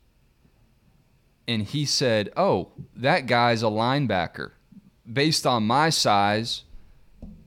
[1.46, 4.50] and he said, Oh, that guy's a linebacker.
[5.10, 6.64] Based on my size,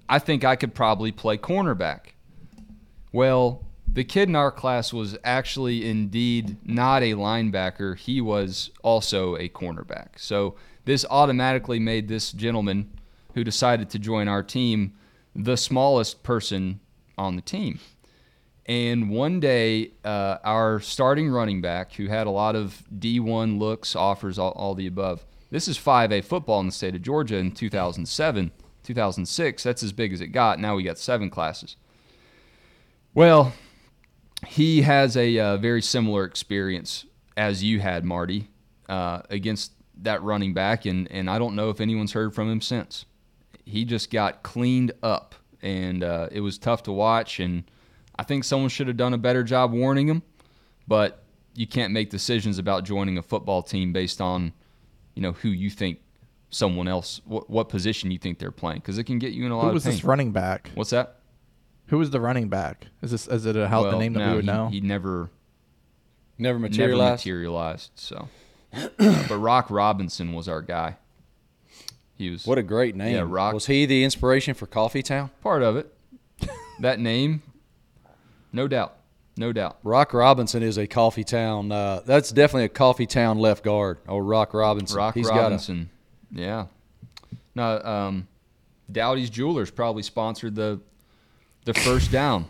[0.08, 2.14] I think I could probably play cornerback.
[3.12, 7.98] Well, the kid in our class was actually indeed not a linebacker.
[7.98, 10.12] He was also a cornerback.
[10.16, 10.56] So
[10.86, 12.94] this automatically made this gentleman
[13.34, 14.94] who decided to join our team
[15.36, 16.80] the smallest person
[17.18, 17.82] on the team.
[18.66, 23.96] And one day, uh, our starting running back, who had a lot of D1 looks,
[23.96, 25.26] offers, all, all the above.
[25.52, 28.52] This is 5A football in the state of Georgia in 2007,
[28.84, 29.64] 2006.
[29.64, 30.60] That's as big as it got.
[30.60, 31.76] Now we got seven classes.
[33.14, 33.54] Well,
[34.48, 37.06] he has a uh, very similar experience
[37.36, 38.48] as you had, Marty,
[38.90, 42.62] uh, against that running back, and, and I don't know if anyone's heard from him
[42.62, 43.06] since.
[43.66, 47.40] He just got cleaned up, and uh, it was tough to watch.
[47.40, 47.64] And
[48.18, 50.22] I think someone should have done a better job warning him,
[50.88, 51.24] but
[51.56, 54.54] you can't make decisions about joining a football team based on,
[55.16, 56.00] you know, who you think
[56.50, 59.52] someone else, what, what position you think they're playing, because it can get you in
[59.52, 59.66] a lot of things.
[59.66, 59.94] Who of was pain.
[59.94, 60.70] this running back?
[60.76, 61.20] What's that?
[61.88, 62.88] Who was the running back?
[63.02, 64.68] Is this is it a how the Well, name that no, we would he, know?
[64.70, 65.30] He never
[66.38, 67.22] Never never materialized.
[67.22, 67.92] materialized.
[67.96, 68.30] So,
[68.98, 70.98] but Rock Robinson was our guy.
[72.16, 73.16] He was What a great name.
[73.16, 75.30] Yeah, Rock- Was he the inspiration for Coffee Town?
[75.42, 75.94] part of it.
[76.80, 77.42] that name,
[78.54, 78.96] no doubt,
[79.36, 79.78] no doubt.
[79.84, 81.72] Rock Robinson is a Coffee Town.
[81.72, 83.98] Uh, that's definitely a Coffee Town left guard.
[84.08, 84.98] Oh, Rock Robinson.
[84.98, 85.90] Rock He's Robinson,
[86.32, 86.68] yeah.
[87.56, 88.28] No, um,
[88.92, 90.80] Dowdy's Jewelers probably sponsored the
[91.66, 92.48] the first down.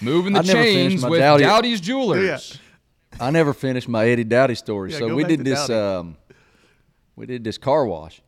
[0.00, 2.54] Moving the I chains with Dowdy- Dowdy's Jewelers.
[2.54, 3.26] Yeah.
[3.26, 4.90] I never finished my Eddie Dowdy story.
[4.92, 5.70] Yeah, so we did this.
[5.70, 6.16] Um,
[7.16, 8.20] we did this car wash,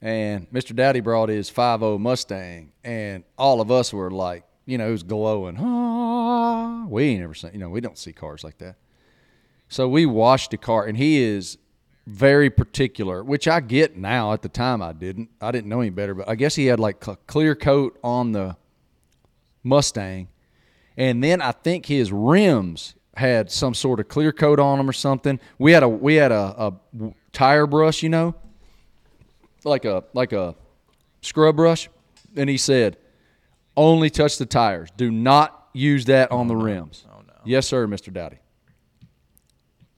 [0.00, 0.74] and Mr.
[0.76, 5.02] Dowdy brought his 5.0 Mustang, and all of us were like, you know, it was
[5.02, 5.56] glowing.
[5.58, 7.52] Ah, we ain't ever seen.
[7.52, 8.76] You know, we don't see cars like that.
[9.68, 11.58] So we washed the car, and he is
[12.06, 14.32] very particular, which I get now.
[14.32, 15.30] At the time, I didn't.
[15.40, 18.32] I didn't know any better, but I guess he had like a clear coat on
[18.32, 18.56] the
[19.62, 20.28] Mustang,
[20.96, 24.92] and then I think his rims had some sort of clear coat on them or
[24.92, 25.40] something.
[25.58, 28.34] We had a we had a, a tire brush, you know,
[29.64, 30.54] like a like a
[31.22, 31.88] scrub brush,
[32.36, 32.96] and he said,
[33.76, 34.90] "Only touch the tires.
[34.96, 37.34] Do not use that on oh, the rims." Oh no.
[37.44, 38.38] Yes, sir, Mister Dowdy.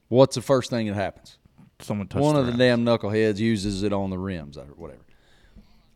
[0.09, 1.39] What's the first thing that happens?
[1.81, 2.59] Someone touched One the of the rims.
[2.59, 5.01] damn knuckleheads uses it on the rims or whatever.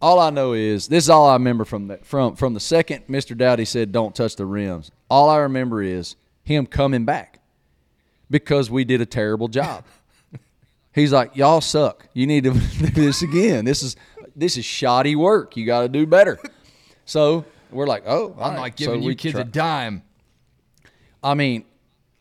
[0.03, 3.07] All I know is this is all I remember from that from from the second
[3.07, 3.37] Mr.
[3.37, 4.91] Dowdy said don't touch the rims.
[5.11, 7.39] All I remember is him coming back
[8.31, 9.85] because we did a terrible job.
[10.95, 12.09] He's like, "Y'all suck.
[12.15, 13.65] You need to do this again.
[13.65, 13.97] This is
[14.35, 15.57] this is shoddy work.
[15.57, 16.39] You got to do better."
[17.05, 20.03] So we're like, "Oh, I'm right." not giving we you kids try- a dime.
[21.23, 21.65] I mean,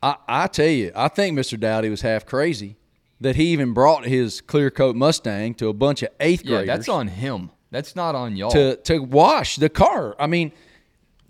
[0.03, 1.59] I, I tell you, I think Mr.
[1.59, 2.77] Dowdy was half crazy
[3.21, 6.67] that he even brought his clear coat Mustang to a bunch of eighth Yeah, graders
[6.67, 7.51] that's on him.
[7.71, 8.51] That's not on y'all.
[8.51, 10.15] to to wash the car.
[10.19, 10.51] I mean,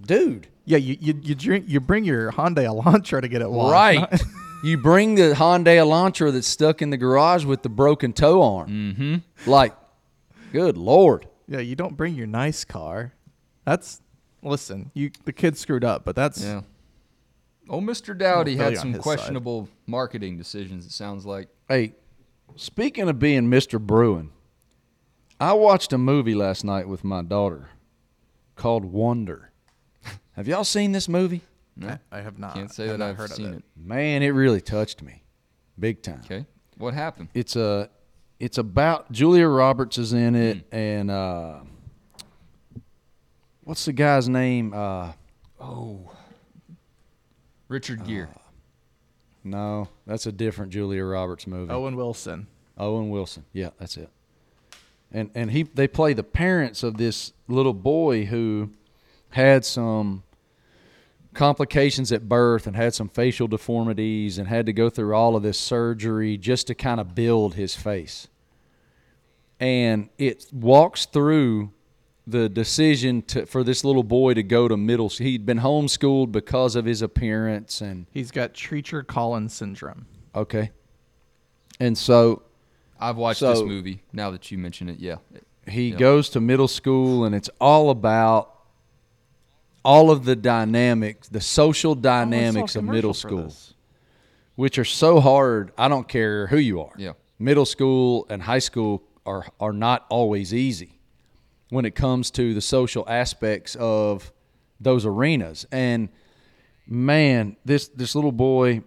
[0.02, 3.74] dude, Yeah, you, you you drink you bring your Hyundai Elantra to get it washed.
[3.74, 4.22] right?
[4.62, 8.70] You bring the Hyundai Elantra that's stuck in the garage with the broken toe arm.
[8.70, 9.50] Mm-hmm.
[9.50, 9.74] Like,
[10.52, 11.28] good lord.
[11.48, 13.14] Yeah, you don't bring your nice car.
[13.64, 14.02] That's
[14.42, 14.92] listen.
[14.94, 16.62] You the kid screwed up, but that's Yeah.
[17.70, 18.18] Oh, Mr.
[18.18, 19.04] Dowdy had some his side.
[19.04, 20.86] questionable marketing decisions.
[20.88, 21.50] It sounds like.
[21.68, 21.94] Hey,
[22.56, 23.80] speaking of being Mr.
[23.80, 24.32] Bruin,
[25.40, 27.70] I watched a movie last night with my daughter
[28.56, 29.52] called Wonder.
[30.34, 31.42] Have y'all seen this movie?
[31.76, 32.56] No, I have not.
[32.56, 33.64] can't say have that not I've heard of seen it.
[33.78, 35.24] Man, it really touched me,
[35.80, 36.22] big time.
[36.26, 36.46] Okay,
[36.78, 37.30] what happened?
[37.34, 37.90] It's a,
[38.38, 41.60] it's about Julia Roberts is in it, and uh,
[43.70, 44.74] what's the guy's name?
[44.74, 45.12] Uh,
[45.62, 46.12] oh,
[47.68, 48.28] Richard Gere.
[49.44, 51.72] no, that's a different Julia Roberts movie.
[51.72, 52.48] Owen Wilson.
[52.80, 53.46] Owen Wilson.
[53.54, 54.10] Yeah, that's it.
[55.12, 58.72] And and he they play the parents of this little boy who
[59.30, 60.24] had some
[61.36, 65.44] complications at birth and had some facial deformities and had to go through all of
[65.44, 68.28] this surgery just to kind of build his face.
[69.60, 71.72] And it walks through
[72.30, 75.26] the decision to, for this little boy to go to middle school.
[75.28, 80.06] he'd been homeschooled because of his appearance and He's got Treacher Collins syndrome.
[80.36, 80.72] okay.
[81.80, 82.44] And so
[83.00, 84.04] I've watched this so- movie.
[84.12, 85.16] Now that you mention it, yeah.
[85.68, 85.98] he Yeah.
[85.98, 88.56] goes to middle school and it's all about
[89.86, 93.54] all of the dynamics the social dynamics of middle school
[94.56, 97.14] which are so hard i don't care who you are Yeah.
[97.40, 100.99] middle school and high school are are not always easy
[101.70, 104.32] when it comes to the social aspects of
[104.80, 106.10] those arenas and
[106.88, 108.82] man this this little boy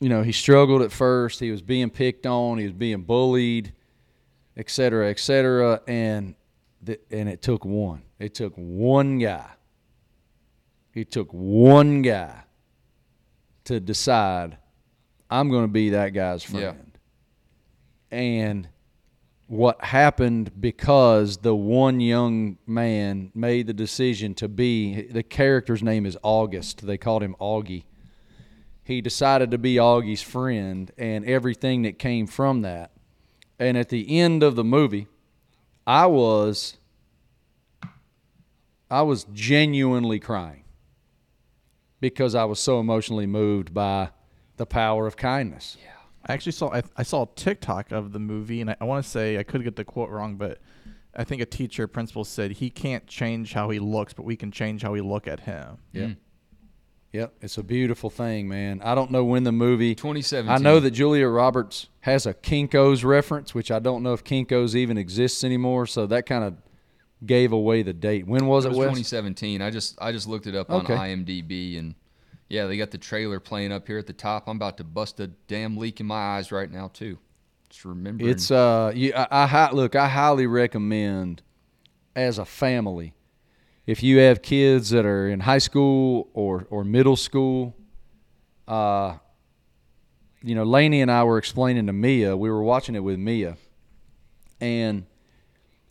[0.00, 3.72] you know he struggled at first he was being picked on he was being bullied
[4.56, 5.80] et cetera, et cetera.
[5.86, 6.34] And
[6.84, 8.02] th- and it took one.
[8.18, 9.48] It took one guy.
[10.92, 12.42] It took one guy
[13.64, 14.58] to decide
[15.30, 16.72] I'm going to be that guy's Yeah.
[16.72, 16.98] friend.
[18.10, 18.68] And
[19.50, 26.06] what happened because the one young man made the decision to be the character's name
[26.06, 26.86] is August.
[26.86, 27.82] They called him Augie.
[28.84, 32.92] He decided to be Augie's friend and everything that came from that.
[33.58, 35.08] And at the end of the movie,
[35.84, 36.76] I was
[38.88, 40.62] I was genuinely crying
[42.00, 44.10] because I was so emotionally moved by
[44.58, 45.76] the power of kindness.
[46.26, 49.04] I actually saw I, I saw a TikTok of the movie, and I, I want
[49.04, 50.58] to say I could get the quote wrong, but
[51.14, 54.50] I think a teacher principal said he can't change how he looks, but we can
[54.50, 55.78] change how we look at him.
[55.92, 56.08] Yep.
[56.08, 56.16] Mm.
[57.12, 57.34] Yep.
[57.40, 58.80] It's a beautiful thing, man.
[58.84, 60.48] I don't know when the movie 2017.
[60.54, 64.76] I know that Julia Roberts has a Kinko's reference, which I don't know if Kinko's
[64.76, 66.54] even exists anymore, so that kind of
[67.26, 68.26] gave away the date.
[68.26, 68.86] When was It it, was Wes?
[68.98, 69.60] 2017.
[69.60, 71.96] I just I just looked it up on IMDb and
[72.50, 74.48] yeah, they got the trailer playing up here at the top.
[74.48, 77.16] I'm about to bust a damn leak in my eyes right now too.
[77.70, 78.28] Just remembering.
[78.28, 79.94] It's uh, you, I, I look.
[79.94, 81.42] I highly recommend
[82.16, 83.14] as a family,
[83.86, 87.76] if you have kids that are in high school or or middle school,
[88.66, 89.16] uh,
[90.42, 92.36] you know, Laney and I were explaining to Mia.
[92.36, 93.56] We were watching it with Mia,
[94.60, 95.06] and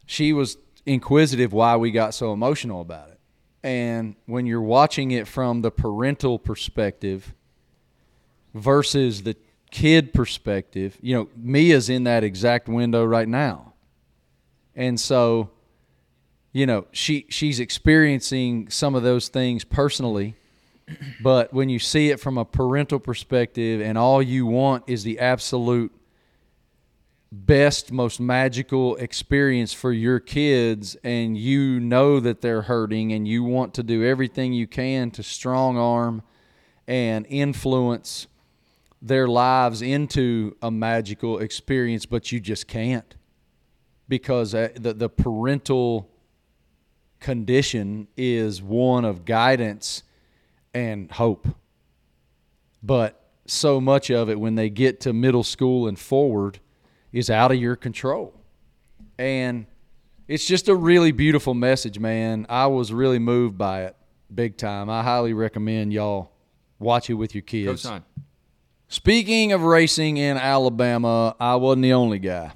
[0.06, 3.19] she was inquisitive why we got so emotional about it.
[3.64, 7.34] And when you're watching it from the parental perspective
[8.54, 9.36] versus the
[9.72, 13.74] kid perspective, you know, Mia's in that exact window right now.
[14.76, 15.50] And so,
[16.54, 20.36] you know, she she's experiencing some of those things personally,
[21.22, 25.20] but when you see it from a parental perspective and all you want is the
[25.20, 25.92] absolute
[27.32, 33.44] best, most magical experience for your kids, and you know that they're hurting, and you
[33.44, 36.24] want to do everything you can to strong arm
[36.88, 38.28] and influence
[39.02, 43.16] their lives into a magical experience, but you just can't
[44.10, 46.10] because uh, the, the parental
[47.20, 50.04] condition is one of guidance
[50.74, 51.48] and hope.
[52.82, 56.60] But so much of it when they get to middle school and forward
[57.12, 58.34] is out of your control.
[59.18, 59.66] And
[60.28, 62.46] it's just a really beautiful message, man.
[62.50, 63.96] I was really moved by it
[64.34, 64.90] big time.
[64.90, 66.32] I highly recommend y'all
[66.78, 67.84] watch it with your kids.
[67.84, 68.04] Cosign.
[68.88, 72.54] Speaking of racing in Alabama, I wasn't the only guy.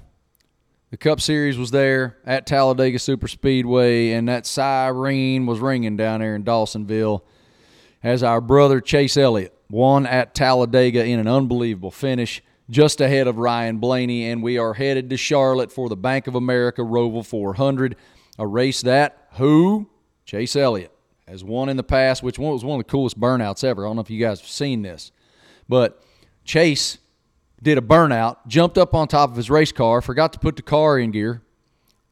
[0.90, 6.20] The Cup Series was there at Talladega Super Speedway, and that siren was ringing down
[6.20, 7.22] there in Dawsonville
[8.02, 13.38] as our brother Chase Elliott won at Talladega in an unbelievable finish, just ahead of
[13.38, 17.96] Ryan Blaney, and we are headed to Charlotte for the Bank of America Roval 400,
[18.38, 19.88] a race that who
[20.24, 20.92] Chase Elliott
[21.28, 23.84] has won in the past, which was one of the coolest burnouts ever.
[23.84, 25.12] I don't know if you guys have seen this,
[25.68, 26.02] but
[26.44, 26.98] Chase
[27.62, 30.62] did a burnout, jumped up on top of his race car, forgot to put the
[30.62, 31.42] car in gear,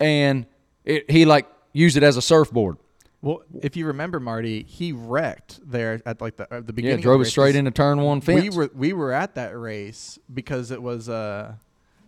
[0.00, 0.46] and
[0.84, 2.76] it, he like used it as a surfboard.
[3.22, 6.96] Well, if you remember, Marty, he wrecked there at like the at the beginning.
[6.96, 8.42] of drove it straight into turn one fence.
[8.42, 11.54] We were we were at that race because it was uh,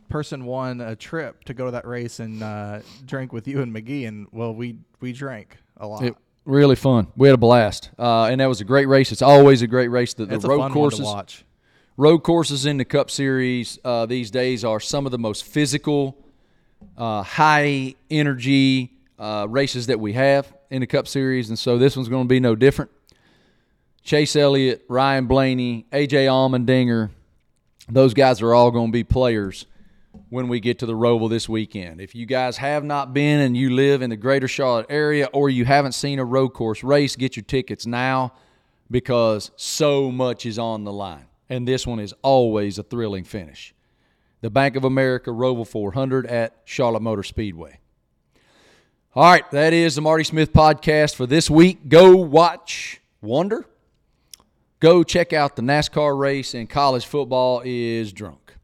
[0.09, 3.73] person won a trip to go to that race and uh, drink with you and
[3.73, 6.03] McGee, and well, we we drank a lot.
[6.03, 7.07] It, really fun.
[7.17, 9.12] We had a blast, uh, and that was a great race.
[9.12, 10.15] It's always a great race.
[10.15, 11.45] The, the a road fun courses, one to watch.
[11.97, 16.19] road courses in the Cup Series uh, these days are some of the most physical,
[16.99, 21.97] uh, high energy uh, races that we have in the Cup Series, and so this
[21.97, 22.91] one's going to be no different.
[24.03, 27.11] Chase Elliott, Ryan Blaney, AJ Allmendinger,
[27.89, 29.66] those guys are all going to be players
[30.31, 32.01] when we get to the Roval this weekend.
[32.01, 35.49] If you guys have not been and you live in the greater Charlotte area or
[35.49, 38.33] you haven't seen a road course race, get your tickets now
[38.91, 41.27] because so much is on the line.
[41.49, 43.75] And this one is always a thrilling finish.
[44.41, 47.79] The Bank of America Roval 400 at Charlotte Motor Speedway.
[49.17, 51.89] All right, that is the Marty Smith podcast for this week.
[51.89, 53.65] Go watch Wonder.
[54.81, 58.57] Go check out the NASCAR race, and college football is drunk.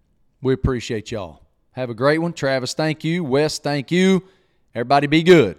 [0.43, 1.43] We appreciate y'all.
[1.71, 2.33] Have a great one.
[2.33, 3.23] Travis, thank you.
[3.23, 4.25] Wes, thank you.
[4.75, 5.57] Everybody be good.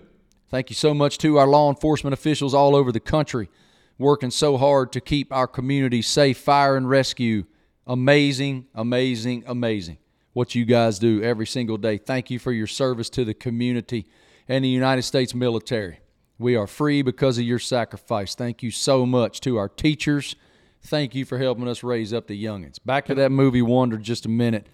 [0.49, 3.49] Thank you so much to our law enforcement officials all over the country
[3.97, 7.45] working so hard to keep our community safe, fire and rescue.
[7.87, 9.99] Amazing, amazing, amazing
[10.33, 11.97] what you guys do every single day.
[11.97, 14.05] Thank you for your service to the community
[14.47, 15.99] and the United States military.
[16.37, 18.35] We are free because of your sacrifice.
[18.35, 20.35] Thank you so much to our teachers.
[20.81, 22.77] Thank you for helping us raise up the youngins.
[22.83, 24.67] Back to that movie Wonder just a minute.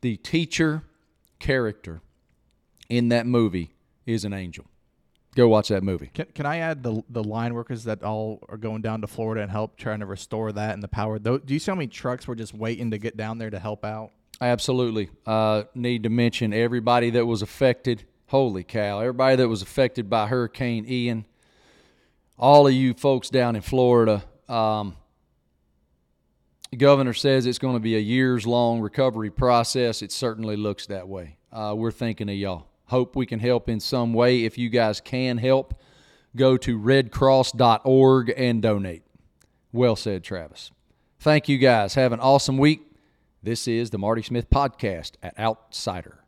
[0.00, 0.82] The teacher
[1.38, 2.00] character
[2.88, 3.74] in that movie
[4.06, 4.64] is an angel.
[5.34, 6.10] Go watch that movie.
[6.12, 9.40] Can, can I add the the line workers that all are going down to Florida
[9.40, 11.18] and help trying to restore that and the power?
[11.18, 13.84] Do you see how many trucks were just waiting to get down there to help
[13.84, 14.12] out?
[14.42, 15.08] Absolutely.
[15.24, 18.04] Uh, need to mention everybody that was affected.
[18.32, 19.00] Holy cow.
[19.00, 21.26] Everybody that was affected by Hurricane Ian.
[22.38, 24.24] All of you folks down in Florida.
[24.48, 24.96] Um,
[26.70, 30.00] the governor says it's going to be a years long recovery process.
[30.00, 31.36] It certainly looks that way.
[31.52, 32.68] Uh, we're thinking of y'all.
[32.86, 34.44] Hope we can help in some way.
[34.44, 35.74] If you guys can help,
[36.34, 39.02] go to redcross.org and donate.
[39.74, 40.70] Well said, Travis.
[41.20, 41.92] Thank you guys.
[41.96, 42.80] Have an awesome week.
[43.42, 46.21] This is the Marty Smith Podcast at Outsider.